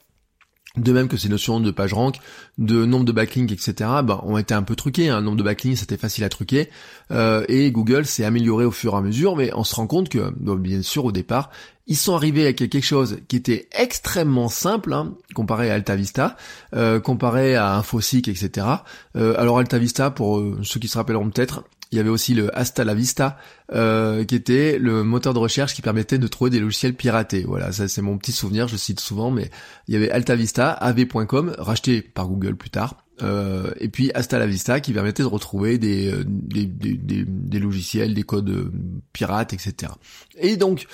De 0.77 0.91
même 0.91 1.07
que 1.07 1.17
ces 1.17 1.29
notions 1.29 1.59
de 1.59 1.71
page 1.71 1.93
rank, 1.93 2.17
de 2.57 2.85
nombre 2.85 3.05
de 3.05 3.11
backlinks, 3.11 3.51
etc., 3.51 3.73
ben, 4.03 4.19
ont 4.23 4.37
été 4.37 4.53
un 4.53 4.63
peu 4.63 4.75
truquées. 4.75 5.09
Un 5.09 5.17
hein. 5.17 5.21
nombre 5.21 5.37
de 5.37 5.43
backlinks, 5.43 5.77
c'était 5.77 5.97
facile 5.97 6.23
à 6.23 6.29
truquer. 6.29 6.69
Euh, 7.11 7.45
et 7.47 7.71
Google 7.71 8.05
s'est 8.05 8.25
amélioré 8.25 8.65
au 8.65 8.71
fur 8.71 8.93
et 8.93 8.97
à 8.97 9.01
mesure, 9.01 9.35
mais 9.35 9.51
on 9.53 9.63
se 9.63 9.75
rend 9.75 9.87
compte 9.87 10.09
que, 10.09 10.33
bien 10.57 10.81
sûr, 10.81 11.05
au 11.05 11.11
départ, 11.11 11.49
ils 11.87 11.95
sont 11.95 12.15
arrivés 12.15 12.43
avec 12.43 12.57
quelque 12.57 12.81
chose 12.81 13.19
qui 13.27 13.35
était 13.35 13.69
extrêmement 13.71 14.49
simple, 14.49 14.91
hein, 14.91 15.13
comparé 15.33 15.69
à 15.69 15.75
AltaVista, 15.75 16.35
euh, 16.73 16.99
comparé 16.99 17.55
à 17.55 17.75
InfoSeek, 17.75 18.27
etc. 18.27 18.67
Euh, 19.15 19.35
alors 19.37 19.59
AltaVista, 19.59 20.09
pour 20.09 20.43
ceux 20.63 20.79
qui 20.79 20.87
se 20.87 20.97
rappelleront 20.97 21.29
peut-être, 21.29 21.63
il 21.95 21.97
y 21.97 22.01
avait 22.01 22.09
aussi 22.09 22.33
le 22.33 22.55
Hasta 22.57 22.83
la 22.83 22.93
Vista, 22.93 23.37
euh, 23.71 24.25
qui 24.25 24.35
était 24.35 24.77
le 24.77 25.03
moteur 25.03 25.33
de 25.33 25.39
recherche 25.39 25.73
qui 25.73 25.81
permettait 25.81 26.17
de 26.17 26.27
trouver 26.27 26.49
des 26.51 26.59
logiciels 26.59 26.93
piratés. 26.93 27.45
Voilà, 27.47 27.71
ça 27.71 27.87
c'est 27.87 28.01
mon 28.01 28.17
petit 28.17 28.33
souvenir, 28.33 28.67
je 28.67 28.75
cite 28.75 28.99
souvent, 28.99 29.31
mais 29.31 29.49
il 29.87 29.93
y 29.93 29.97
avait 29.97 30.11
Alta 30.11 30.35
Vista, 30.35 30.71
av.com, 30.71 31.55
racheté 31.57 32.01
par 32.01 32.27
Google 32.27 32.57
plus 32.57 32.69
tard, 32.69 32.97
euh, 33.23 33.71
et 33.79 33.87
puis 33.87 34.11
Hasta 34.13 34.37
la 34.37 34.45
Vista 34.45 34.81
qui 34.81 34.91
permettait 34.91 35.23
de 35.23 35.27
retrouver 35.27 35.77
des, 35.77 36.11
euh, 36.11 36.25
des, 36.27 37.59
logiciels, 37.59 38.13
des 38.13 38.23
codes 38.23 38.71
pirates, 39.13 39.53
etc. 39.53 39.93
Et 40.37 40.57
donc, 40.57 40.87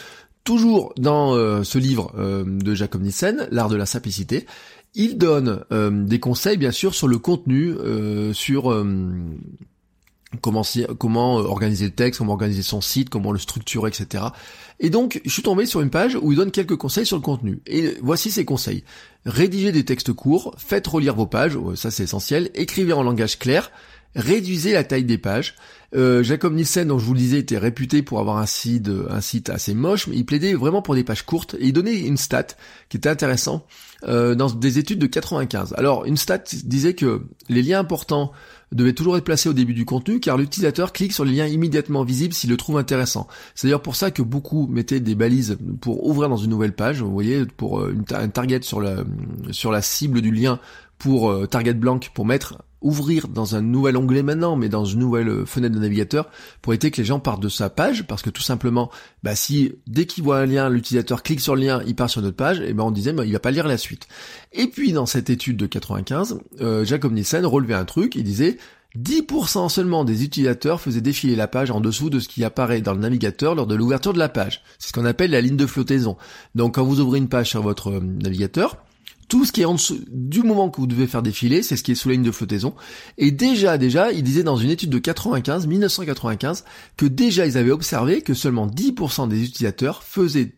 toujours 0.43 0.93
dans 0.98 1.63
ce 1.63 1.77
livre 1.79 2.13
de 2.46 2.75
Jacob 2.75 3.01
Nissen, 3.01 3.48
L'art 3.50 3.70
de 3.70 3.75
la 3.75 3.88
simplicité, 3.88 4.46
il 4.93 5.17
donne 5.17 5.63
des 6.05 6.20
conseils 6.20 6.58
bien 6.58 6.72
sûr 6.72 6.93
sur 6.93 7.08
le 7.08 7.17
contenu, 7.17 7.74
sur 8.34 8.72
comment, 10.40 10.64
euh, 11.40 11.44
organiser 11.44 11.86
le 11.86 11.92
texte, 11.92 12.20
comment 12.20 12.34
organiser 12.34 12.62
son 12.62 12.82
site, 12.82 13.10
comment 13.10 13.32
le 13.32 13.40
structurer, 13.40 13.90
etc. 13.90 14.26
Et 14.80 14.90
donc, 14.90 15.22
je 15.26 15.30
suis 15.30 15.44
tombé 15.44 15.66
sur 15.66 15.82
une 15.82 15.90
page 15.90 16.18
où 16.22 16.32
il 16.32 16.38
donne 16.38 16.52
quelques 16.52 16.78
conseils 16.78 17.06
sur 17.06 17.18
le 17.18 17.22
contenu. 17.22 17.62
Et 17.68 17.96
voici 18.02 18.32
ces 18.32 18.46
conseils. 18.46 18.84
Rédigez 19.26 19.72
des 19.72 19.86
textes 19.86 20.14
courts, 20.14 20.56
faites 20.58 20.88
relire 20.88 21.16
vos 21.16 21.28
pages, 21.28 21.58
ça 21.76 21.92
c'est 21.92 22.04
essentiel, 22.04 22.50
écrivez 22.56 22.94
en 22.94 23.04
langage 23.04 23.38
clair, 23.38 23.72
réduisez 24.16 24.74
la 24.74 24.84
taille 24.84 25.04
des 25.04 25.18
pages. 25.18 25.56
Euh, 25.94 26.24
Jacob 26.24 26.54
Nissen, 26.54 26.88
dont 26.88 26.98
je 26.98 27.06
vous 27.06 27.14
le 27.14 27.20
disais, 27.20 27.40
était 27.40 27.58
réputé 27.58 28.02
pour 28.02 28.20
avoir 28.20 28.38
un 28.38 28.46
site, 28.46 28.90
site 29.20 29.50
assez 29.50 29.74
moche, 29.74 30.08
mais 30.08 30.16
il 30.16 30.26
plaidait 30.26 30.54
vraiment 30.54 30.82
pour 30.82 30.96
des 30.96 31.04
pages 31.04 31.24
courtes, 31.24 31.56
et 31.60 31.68
il 31.68 31.74
donnait 31.74 32.00
une 32.00 32.18
stat 32.18 32.48
qui 32.90 32.98
était 32.98 33.10
intéressant 33.10 33.68
euh, 34.08 34.34
dans 34.34 34.50
des 34.50 34.80
études 34.80 34.98
de 34.98 35.06
95. 35.06 35.76
Alors, 35.78 36.06
une 36.06 36.18
stat 36.18 36.44
disait 36.64 36.96
que 36.96 37.22
les 37.50 37.62
liens 37.62 37.80
importants 37.80 38.32
devait 38.72 38.94
toujours 38.94 39.18
être 39.18 39.24
placé 39.24 39.50
au 39.50 39.54
début 39.54 39.74
du 39.74 39.86
contenu 39.86 40.20
car 40.20 40.38
l'utilisateur 40.38 40.94
clique 40.94 41.13
sur 41.13 41.25
les 41.25 41.34
liens 41.34 41.48
immédiatement 41.48 42.04
visibles 42.04 42.34
s'il 42.34 42.50
le 42.50 42.58
trouve 42.58 42.78
intéressant. 42.78 43.28
C'est 43.56 43.68
d'ailleurs 43.68 43.82
pour 43.82 43.96
ça 43.96 44.12
que 44.12 44.22
beaucoup 44.22 44.68
mettaient 44.68 45.00
des 45.00 45.16
balises 45.16 45.58
pour 45.82 46.06
ouvrir 46.08 46.30
dans 46.30 46.38
une 46.38 46.50
nouvelle 46.50 46.74
page, 46.74 47.01
vous 47.01 47.12
voyez, 47.12 47.46
pour 47.46 47.82
euh, 47.82 47.92
une 47.94 48.06
un 48.16 48.30
target 48.30 48.62
sur 48.62 48.82
la, 48.82 49.82
cible 49.82 50.22
du 50.22 50.32
lien 50.32 50.60
pour 50.98 51.32
euh, 51.32 51.48
target 51.48 51.74
blanc 51.74 52.00
pour 52.13 52.25
mettre 52.25 52.58
ouvrir 52.82 53.28
dans 53.28 53.56
un 53.56 53.62
nouvel 53.62 53.98
onglet 53.98 54.24
maintenant, 54.24 54.56
mais 54.56 54.70
dans 54.70 54.86
une 54.86 55.00
nouvelle 55.00 55.30
euh, 55.30 55.46
fenêtre 55.46 55.76
de 55.76 55.80
navigateur, 55.80 56.30
pour 56.62 56.74
éviter 56.74 56.91
que 56.91 56.98
les 56.98 57.06
gens 57.06 57.20
partent 57.20 57.41
de 57.41 57.50
sa 57.50 57.70
page, 57.70 58.06
parce 58.08 58.22
que 58.22 58.30
tout 58.30 58.41
simplement, 58.41 58.89
bah 59.24 59.36
si 59.36 59.74
dès 59.88 60.06
qu'il 60.06 60.24
voit 60.24 60.39
un 60.39 60.46
lien, 60.46 60.70
l'utilisateur 60.70 61.24
clique 61.24 61.41
sur 61.41 61.56
le 61.56 61.62
lien, 61.62 61.82
il 61.86 61.96
part 61.96 62.10
sur 62.10 62.22
notre 62.22 62.36
page, 62.36 62.60
et 62.62 62.74
ben 62.74 62.84
on 62.84 62.91
disait, 62.91 63.13
bah, 63.13 63.26
il 63.26 63.34
va 63.34 63.39
pas 63.39 63.52
lire 63.52 63.67
la 63.67 63.78
suite. 63.78 64.08
Et 64.52 64.67
puis 64.67 64.91
dans 64.91 65.06
cette 65.06 65.30
étude 65.30 65.58
de 65.58 65.65
95, 65.65 66.39
euh, 66.62 66.84
Jacob 66.84 67.13
Nielsen 67.13 67.46
relevait 67.46 67.74
un 67.74 67.86
truc, 67.86 68.15
il 68.15 68.24
disait 68.24 68.58
10% 68.98 69.70
seulement 69.70 70.04
des 70.04 70.24
utilisateurs 70.24 70.82
faisaient 70.82 71.02
défiler 71.02 71.36
la 71.36 71.48
page 71.48 71.72
en 71.72 71.80
dessous 71.80 72.10
de 72.10 72.20
ce 72.20 72.28
qui 72.28 72.44
apparaît 72.44 72.82
dans 72.82 72.94
le 72.94 73.00
navigateur 73.00 73.56
lors 73.56 73.67
de 73.67 73.76
l'ouverture 73.76 74.12
de 74.12 74.20
la 74.20 74.28
page. 74.28 74.63
C'est 74.80 74.89
ce 74.89 74.94
qu'on 74.94 75.06
appelle 75.06 75.32
la 75.32 75.39
ligne 75.39 75.56
de 75.56 75.65
flottaison. 75.65 76.17
Donc 76.56 76.76
quand 76.76 76.84
vous 76.84 77.00
ouvrez 77.00 77.20
une 77.20 77.30
page 77.30 77.50
sur 77.50 77.62
votre 77.62 77.91
euh, 77.91 78.00
navigateur, 78.02 78.78
tout 79.32 79.46
ce 79.46 79.54
qui 79.54 79.62
est 79.62 79.65
en 79.65 79.76
dessous, 79.76 79.98
du 80.10 80.44
moment 80.44 80.70
que 80.70 80.82
vous 80.82 80.88
devez 80.88 81.08
faire 81.08 81.22
défiler, 81.22 81.63
c'est 81.63 81.78
ce 81.78 81.84
qui 81.84 81.94
est 81.94 81.96
sous 81.96 82.10
la 82.10 82.15
ligne 82.15 82.24
de 82.24 82.32
flottaison. 82.32 82.76
Et 83.17 83.32
déjà, 83.32 83.78
déjà, 83.78 84.12
il 84.12 84.24
disait 84.24 84.44
dans 84.44 84.58
une 84.58 84.70
étude 84.70 84.89
de 84.89 85.00
95, 85.00 85.67
1995, 85.67 86.65
que 86.98 87.06
déjà 87.06 87.46
ils 87.46 87.58
avaient 87.58 87.72
observé 87.72 88.24
que 88.24 88.34
seulement 88.34 88.67
10% 88.67 89.30
des 89.30 89.46
utilisateurs 89.46 90.04
faisaient, 90.04 90.54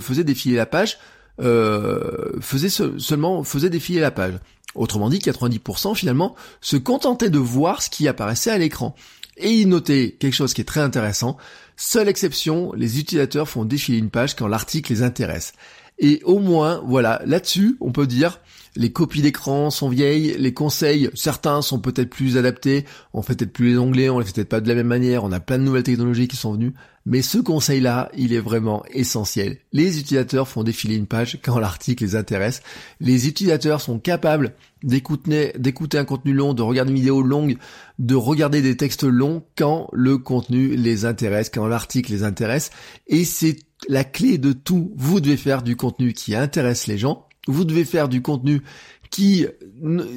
faisaient 0.00 0.24
défiler 0.24 0.56
la 0.56 0.64
page, 0.64 0.96
euh, 1.42 2.40
faisaient 2.40 2.70
seulement, 2.70 3.44
faisaient 3.44 3.68
défiler 3.68 4.00
la 4.00 4.10
page. 4.10 4.32
Autrement 4.74 5.10
dit, 5.10 5.18
90% 5.18 5.94
finalement 5.94 6.36
se 6.62 6.78
contentaient 6.78 7.28
de 7.28 7.38
voir 7.38 7.82
ce 7.82 7.90
qui 7.90 8.08
apparaissait 8.08 8.50
à 8.50 8.56
l'écran. 8.56 8.94
Et 9.36 9.50
il 9.50 9.68
notait 9.68 10.16
quelque 10.18 10.32
chose 10.32 10.54
qui 10.54 10.62
est 10.62 10.64
très 10.64 10.80
intéressant. 10.80 11.36
Seule 11.76 12.08
exception, 12.08 12.72
les 12.72 12.98
utilisateurs 12.98 13.46
font 13.46 13.66
défiler 13.66 13.98
une 13.98 14.08
page 14.08 14.34
quand 14.36 14.48
l'article 14.48 14.90
les 14.90 15.02
intéresse. 15.02 15.52
Et 15.98 16.22
au 16.24 16.38
moins, 16.38 16.82
voilà, 16.84 17.22
là-dessus, 17.24 17.76
on 17.80 17.92
peut 17.92 18.06
dire, 18.06 18.40
les 18.76 18.92
copies 18.92 19.22
d'écran 19.22 19.70
sont 19.70 19.88
vieilles, 19.88 20.36
les 20.38 20.54
conseils, 20.54 21.10
certains 21.14 21.62
sont 21.62 21.78
peut-être 21.78 22.10
plus 22.10 22.36
adaptés, 22.36 22.84
on 23.12 23.22
fait 23.22 23.34
peut-être 23.34 23.52
plus 23.52 23.70
les 23.70 23.78
onglets, 23.78 24.10
on 24.10 24.18
les 24.18 24.26
fait 24.26 24.32
peut-être 24.32 24.48
pas 24.48 24.60
de 24.60 24.68
la 24.68 24.74
même 24.74 24.86
manière, 24.86 25.24
on 25.24 25.32
a 25.32 25.40
plein 25.40 25.58
de 25.58 25.64
nouvelles 25.64 25.82
technologies 25.82 26.28
qui 26.28 26.36
sont 26.36 26.52
venues, 26.52 26.74
mais 27.06 27.22
ce 27.22 27.38
conseil-là, 27.38 28.10
il 28.16 28.32
est 28.32 28.40
vraiment 28.40 28.84
essentiel. 28.90 29.58
Les 29.72 30.00
utilisateurs 30.00 30.48
font 30.48 30.64
défiler 30.64 30.96
une 30.96 31.06
page 31.06 31.38
quand 31.42 31.58
l'article 31.58 32.02
les 32.02 32.16
intéresse. 32.16 32.62
Les 33.00 33.28
utilisateurs 33.28 33.80
sont 33.80 34.00
capables 34.00 34.54
d'écouter, 34.82 35.52
un 35.94 36.04
contenu 36.04 36.32
long, 36.32 36.52
de 36.52 36.62
regarder 36.62 36.90
une 36.90 36.98
vidéo 36.98 37.22
longue, 37.22 37.58
de 38.00 38.16
regarder 38.16 38.60
des 38.60 38.76
textes 38.76 39.04
longs 39.04 39.44
quand 39.56 39.88
le 39.92 40.18
contenu 40.18 40.74
les 40.74 41.04
intéresse, 41.04 41.48
quand 41.48 41.68
l'article 41.68 42.10
les 42.10 42.24
intéresse. 42.24 42.70
Et 43.06 43.24
c'est 43.24 43.56
la 43.88 44.02
clé 44.02 44.36
de 44.36 44.52
tout. 44.52 44.92
Vous 44.96 45.20
devez 45.20 45.36
faire 45.36 45.62
du 45.62 45.76
contenu 45.76 46.12
qui 46.12 46.34
intéresse 46.34 46.88
les 46.88 46.98
gens. 46.98 47.25
Vous 47.46 47.64
devez 47.64 47.84
faire 47.84 48.08
du 48.08 48.22
contenu 48.22 48.62
qui 49.10 49.46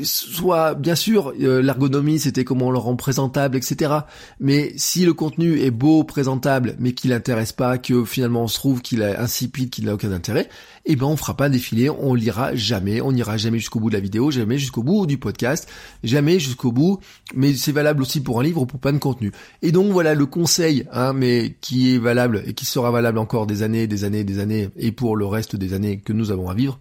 soit 0.04 0.74
bien 0.74 0.96
sûr 0.96 1.34
euh, 1.40 1.62
l'ergonomie 1.62 2.20
c'était 2.20 2.44
comment 2.44 2.68
on 2.68 2.72
le 2.72 2.78
rend 2.78 2.96
présentable 2.96 3.58
etc 3.58 3.94
mais 4.40 4.74
si 4.78 5.06
le 5.06 5.14
contenu 5.14 5.60
est 5.60 5.72
beau 5.72 6.04
présentable 6.04 6.76
mais 6.80 6.94
qu'il 6.94 7.12
n'intéresse 7.12 7.52
pas 7.52 7.78
que 7.78 8.06
finalement 8.06 8.44
on 8.44 8.48
se 8.48 8.56
trouve 8.56 8.82
qu'il 8.82 9.02
est 9.02 9.16
insipide 9.16 9.70
qu'il 9.70 9.86
n'a 9.86 9.94
aucun 9.94 10.12
intérêt 10.12 10.50
eh 10.86 10.96
ben 10.96 11.06
on 11.06 11.18
fera 11.18 11.36
pas 11.36 11.50
défiler 11.50 11.90
on 11.90 12.14
lira 12.14 12.56
jamais 12.56 13.02
on 13.02 13.12
n'ira 13.12 13.38
jamais 13.38 13.60
jusqu'au 13.60 13.80
bout 13.80 13.90
de 13.90 13.96
la 13.96 14.02
vidéo 14.02 14.32
jamais 14.32 14.58
jusqu'au 14.58 14.84
bout 14.84 15.06
du 15.06 15.18
podcast 15.18 15.70
jamais 16.04 16.40
jusqu'au 16.40 16.72
bout 16.72 17.00
mais 17.36 17.54
c'est 17.54 17.72
valable 17.72 18.02
aussi 18.02 18.22
pour 18.22 18.40
un 18.40 18.44
livre 18.44 18.62
ou 18.62 18.66
pour 18.66 18.80
plein 18.80 18.94
de 18.94 18.98
contenu 18.98 19.32
et 19.62 19.72
donc 19.72 19.92
voilà 19.92 20.16
le 20.16 20.26
conseil 20.26 20.86
hein, 20.92 21.14
mais 21.14 21.58
qui 21.62 21.96
est 21.96 22.00
valable 22.00 22.44
et 22.46 22.54
qui 22.54 22.66
sera 22.66 22.92
valable 22.92 23.18
encore 23.18 23.46
des 23.46 23.62
années 23.62 23.88
des 23.88 24.04
années 24.04 24.24
des 24.24 24.40
années 24.40 24.70
et 24.78 24.92
pour 24.92 25.16
le 25.16 25.26
reste 25.26 25.56
des 25.56 25.74
années 25.74 26.00
que 26.00 26.14
nous 26.14 26.32
avons 26.32 26.50
à 26.50 26.54
vivre 26.54 26.80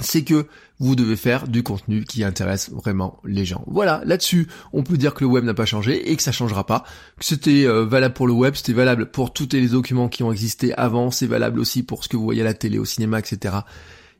c'est 0.00 0.24
que 0.24 0.46
vous 0.78 0.94
devez 0.94 1.16
faire 1.16 1.48
du 1.48 1.62
contenu 1.62 2.04
qui 2.04 2.22
intéresse 2.22 2.70
vraiment 2.70 3.18
les 3.24 3.46
gens. 3.46 3.64
Voilà, 3.66 4.02
là-dessus, 4.04 4.46
on 4.72 4.82
peut 4.82 4.98
dire 4.98 5.14
que 5.14 5.24
le 5.24 5.30
web 5.30 5.44
n'a 5.44 5.54
pas 5.54 5.64
changé 5.64 6.10
et 6.10 6.16
que 6.16 6.22
ça 6.22 6.32
changera 6.32 6.66
pas. 6.66 6.84
Que 7.18 7.24
c'était 7.24 7.66
euh, 7.66 7.84
valable 7.84 8.14
pour 8.14 8.26
le 8.26 8.34
web, 8.34 8.54
c'était 8.54 8.74
valable 8.74 9.10
pour 9.10 9.32
tous 9.32 9.48
les 9.52 9.68
documents 9.68 10.08
qui 10.08 10.22
ont 10.22 10.32
existé 10.32 10.74
avant, 10.74 11.10
c'est 11.10 11.26
valable 11.26 11.60
aussi 11.60 11.82
pour 11.82 12.04
ce 12.04 12.08
que 12.08 12.16
vous 12.16 12.24
voyez 12.24 12.42
à 12.42 12.44
la 12.44 12.54
télé, 12.54 12.78
au 12.78 12.84
cinéma, 12.84 13.18
etc. 13.18 13.54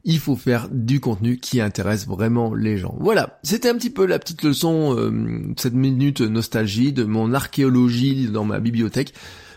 il 0.05 0.19
faut 0.19 0.37
faire 0.37 0.69
du 0.71 1.01
contenu 1.01 1.37
qui 1.39 1.61
intéresse 1.61 2.07
vraiment 2.07 2.55
les 2.55 2.79
gens. 2.79 2.97
Voilà, 3.01 3.39
c'était 3.43 3.69
un 3.69 3.75
petit 3.75 3.91
peu 3.91 4.07
la 4.07 4.19
petite 4.19 4.43
leçon, 4.43 4.97
euh, 4.97 5.53
cette 5.59 5.75
minute 5.75 6.23
nostalgie 6.23 6.95
de 6.95 7.05
mon 7.05 7.35
archéologie 7.35 8.29
dans 8.29 8.45
ma 8.45 8.61
bibliothèque. 8.61 9.13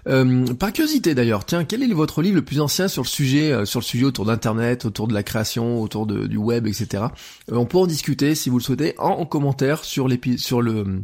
Euh, 0.09 0.53
par 0.55 0.73
curiosité 0.73 1.13
d'ailleurs, 1.13 1.45
tiens, 1.45 1.63
quel 1.65 1.83
est 1.83 1.93
votre 1.93 2.21
livre 2.21 2.35
le 2.35 2.43
plus 2.43 2.61
ancien 2.61 2.87
sur 2.87 3.03
le 3.03 3.07
sujet, 3.07 3.51
euh, 3.51 3.65
sur 3.65 3.79
le 3.79 3.85
sujet 3.85 4.05
autour 4.05 4.25
d'internet, 4.25 4.85
autour 4.85 5.07
de 5.07 5.13
la 5.13 5.23
création, 5.23 5.81
autour 5.81 6.07
de, 6.07 6.25
du 6.25 6.37
web, 6.37 6.65
etc. 6.65 7.03
Euh, 7.51 7.55
on 7.55 7.65
peut 7.65 7.77
en 7.77 7.85
discuter 7.85 8.33
si 8.33 8.49
vous 8.49 8.57
le 8.57 8.63
souhaitez 8.63 8.95
en, 8.97 9.25
commentaire 9.25 9.83
sur 9.83 10.09
sur 10.37 10.61
le 10.61 11.03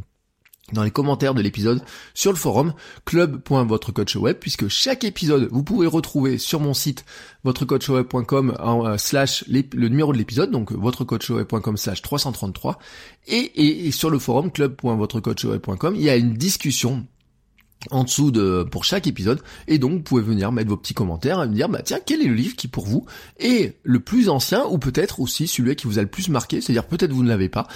dans 0.74 0.82
les 0.82 0.90
commentaires 0.90 1.36
de 1.36 1.44
l'épisode 1.44 1.84
sur 2.16 2.32
le 2.32 2.38
forum 2.38 2.74
club.votrecoachweb 3.06 4.38
puisque 4.38 4.68
chaque 4.68 5.04
épisode 5.04 5.48
vous 5.52 5.62
pouvez 5.62 5.86
retrouver 5.86 6.40
sur 6.40 6.60
mon 6.60 6.74
site 6.74 7.06
votrecoachweb.com 7.44 8.58
en 8.60 8.98
slash 8.98 9.46
le 9.48 9.88
numéro 9.90 10.12
de 10.12 10.18
l'épisode 10.18 10.50
donc 10.50 10.72
votrecoachweb.com 10.72 11.78
slash 11.78 12.02
333 12.02 12.80
et, 13.28 13.36
et, 13.36 13.88
et, 13.88 13.92
sur 13.92 14.10
le 14.10 14.18
forum 14.18 14.52
club.votrecoachweb.com 14.52 15.96
il 15.96 16.02
y 16.02 16.10
a 16.10 16.16
une 16.16 16.34
discussion 16.34 17.06
en 17.92 18.04
dessous 18.04 18.32
de 18.32 18.66
pour 18.70 18.84
chaque 18.84 19.08
épisode. 19.08 19.42
Et 19.68 19.78
donc 19.78 19.92
vous 19.94 20.00
pouvez 20.00 20.22
venir 20.22 20.52
mettre 20.52 20.70
vos 20.70 20.78
petits 20.78 20.94
commentaires 20.94 21.42
et 21.44 21.48
me 21.48 21.54
dire 21.54 21.70
bah 21.70 21.82
tiens 21.84 22.00
quel 22.06 22.22
est 22.22 22.28
le 22.28 22.34
livre 22.34 22.56
qui 22.56 22.68
pour 22.68 22.86
vous 22.86 23.06
est 23.40 23.76
le 23.84 24.00
plus 24.00 24.30
ancien 24.30 24.66
ou 24.66 24.78
peut-être 24.78 25.20
aussi 25.20 25.48
celui 25.48 25.76
qui 25.76 25.88
vous 25.88 26.00
a 26.00 26.02
le 26.02 26.08
plus 26.08 26.30
marqué? 26.30 26.62
C'est-à-dire 26.62 26.86
peut-être 26.86 27.12
vous 27.12 27.24
ne 27.24 27.30
l'avez 27.30 27.50
pas. 27.50 27.68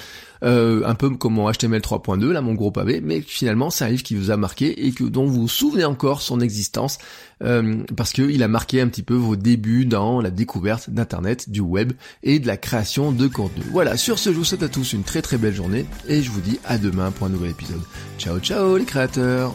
Euh, 0.42 0.82
un 0.86 0.94
peu 0.94 1.10
comme 1.10 1.34
mon 1.34 1.52
HTML 1.52 1.82
3.2 1.82 2.30
là 2.30 2.40
mon 2.40 2.54
gros 2.54 2.70
pavé 2.70 3.02
mais 3.02 3.20
finalement 3.20 3.68
c'est 3.68 3.84
un 3.84 3.90
livre 3.90 4.02
qui 4.02 4.14
vous 4.14 4.30
a 4.30 4.38
marqué 4.38 4.86
et 4.86 4.92
que 4.92 5.04
dont 5.04 5.26
vous 5.26 5.42
vous 5.42 5.48
souvenez 5.48 5.84
encore 5.84 6.22
son 6.22 6.40
existence 6.40 6.96
euh, 7.42 7.82
parce 7.94 8.14
qu'il 8.14 8.42
a 8.42 8.48
marqué 8.48 8.80
un 8.80 8.88
petit 8.88 9.02
peu 9.02 9.12
vos 9.12 9.36
débuts 9.36 9.84
dans 9.84 10.22
la 10.22 10.30
découverte 10.30 10.88
d'internet 10.88 11.50
du 11.50 11.60
web 11.60 11.92
et 12.22 12.38
de 12.38 12.46
la 12.46 12.56
création 12.56 13.12
de 13.12 13.26
contenu. 13.26 13.62
Voilà 13.70 13.98
sur 13.98 14.18
ce 14.18 14.32
je 14.32 14.38
vous 14.38 14.44
souhaite 14.44 14.62
à 14.62 14.70
tous 14.70 14.94
une 14.94 15.02
très 15.02 15.20
très 15.20 15.36
belle 15.36 15.54
journée 15.54 15.84
et 16.08 16.22
je 16.22 16.30
vous 16.30 16.40
dis 16.40 16.58
à 16.64 16.78
demain 16.78 17.10
pour 17.10 17.26
un 17.26 17.30
nouvel 17.30 17.50
épisode. 17.50 17.82
Ciao 18.18 18.38
ciao 18.38 18.78
les 18.78 18.86
créateurs 18.86 19.54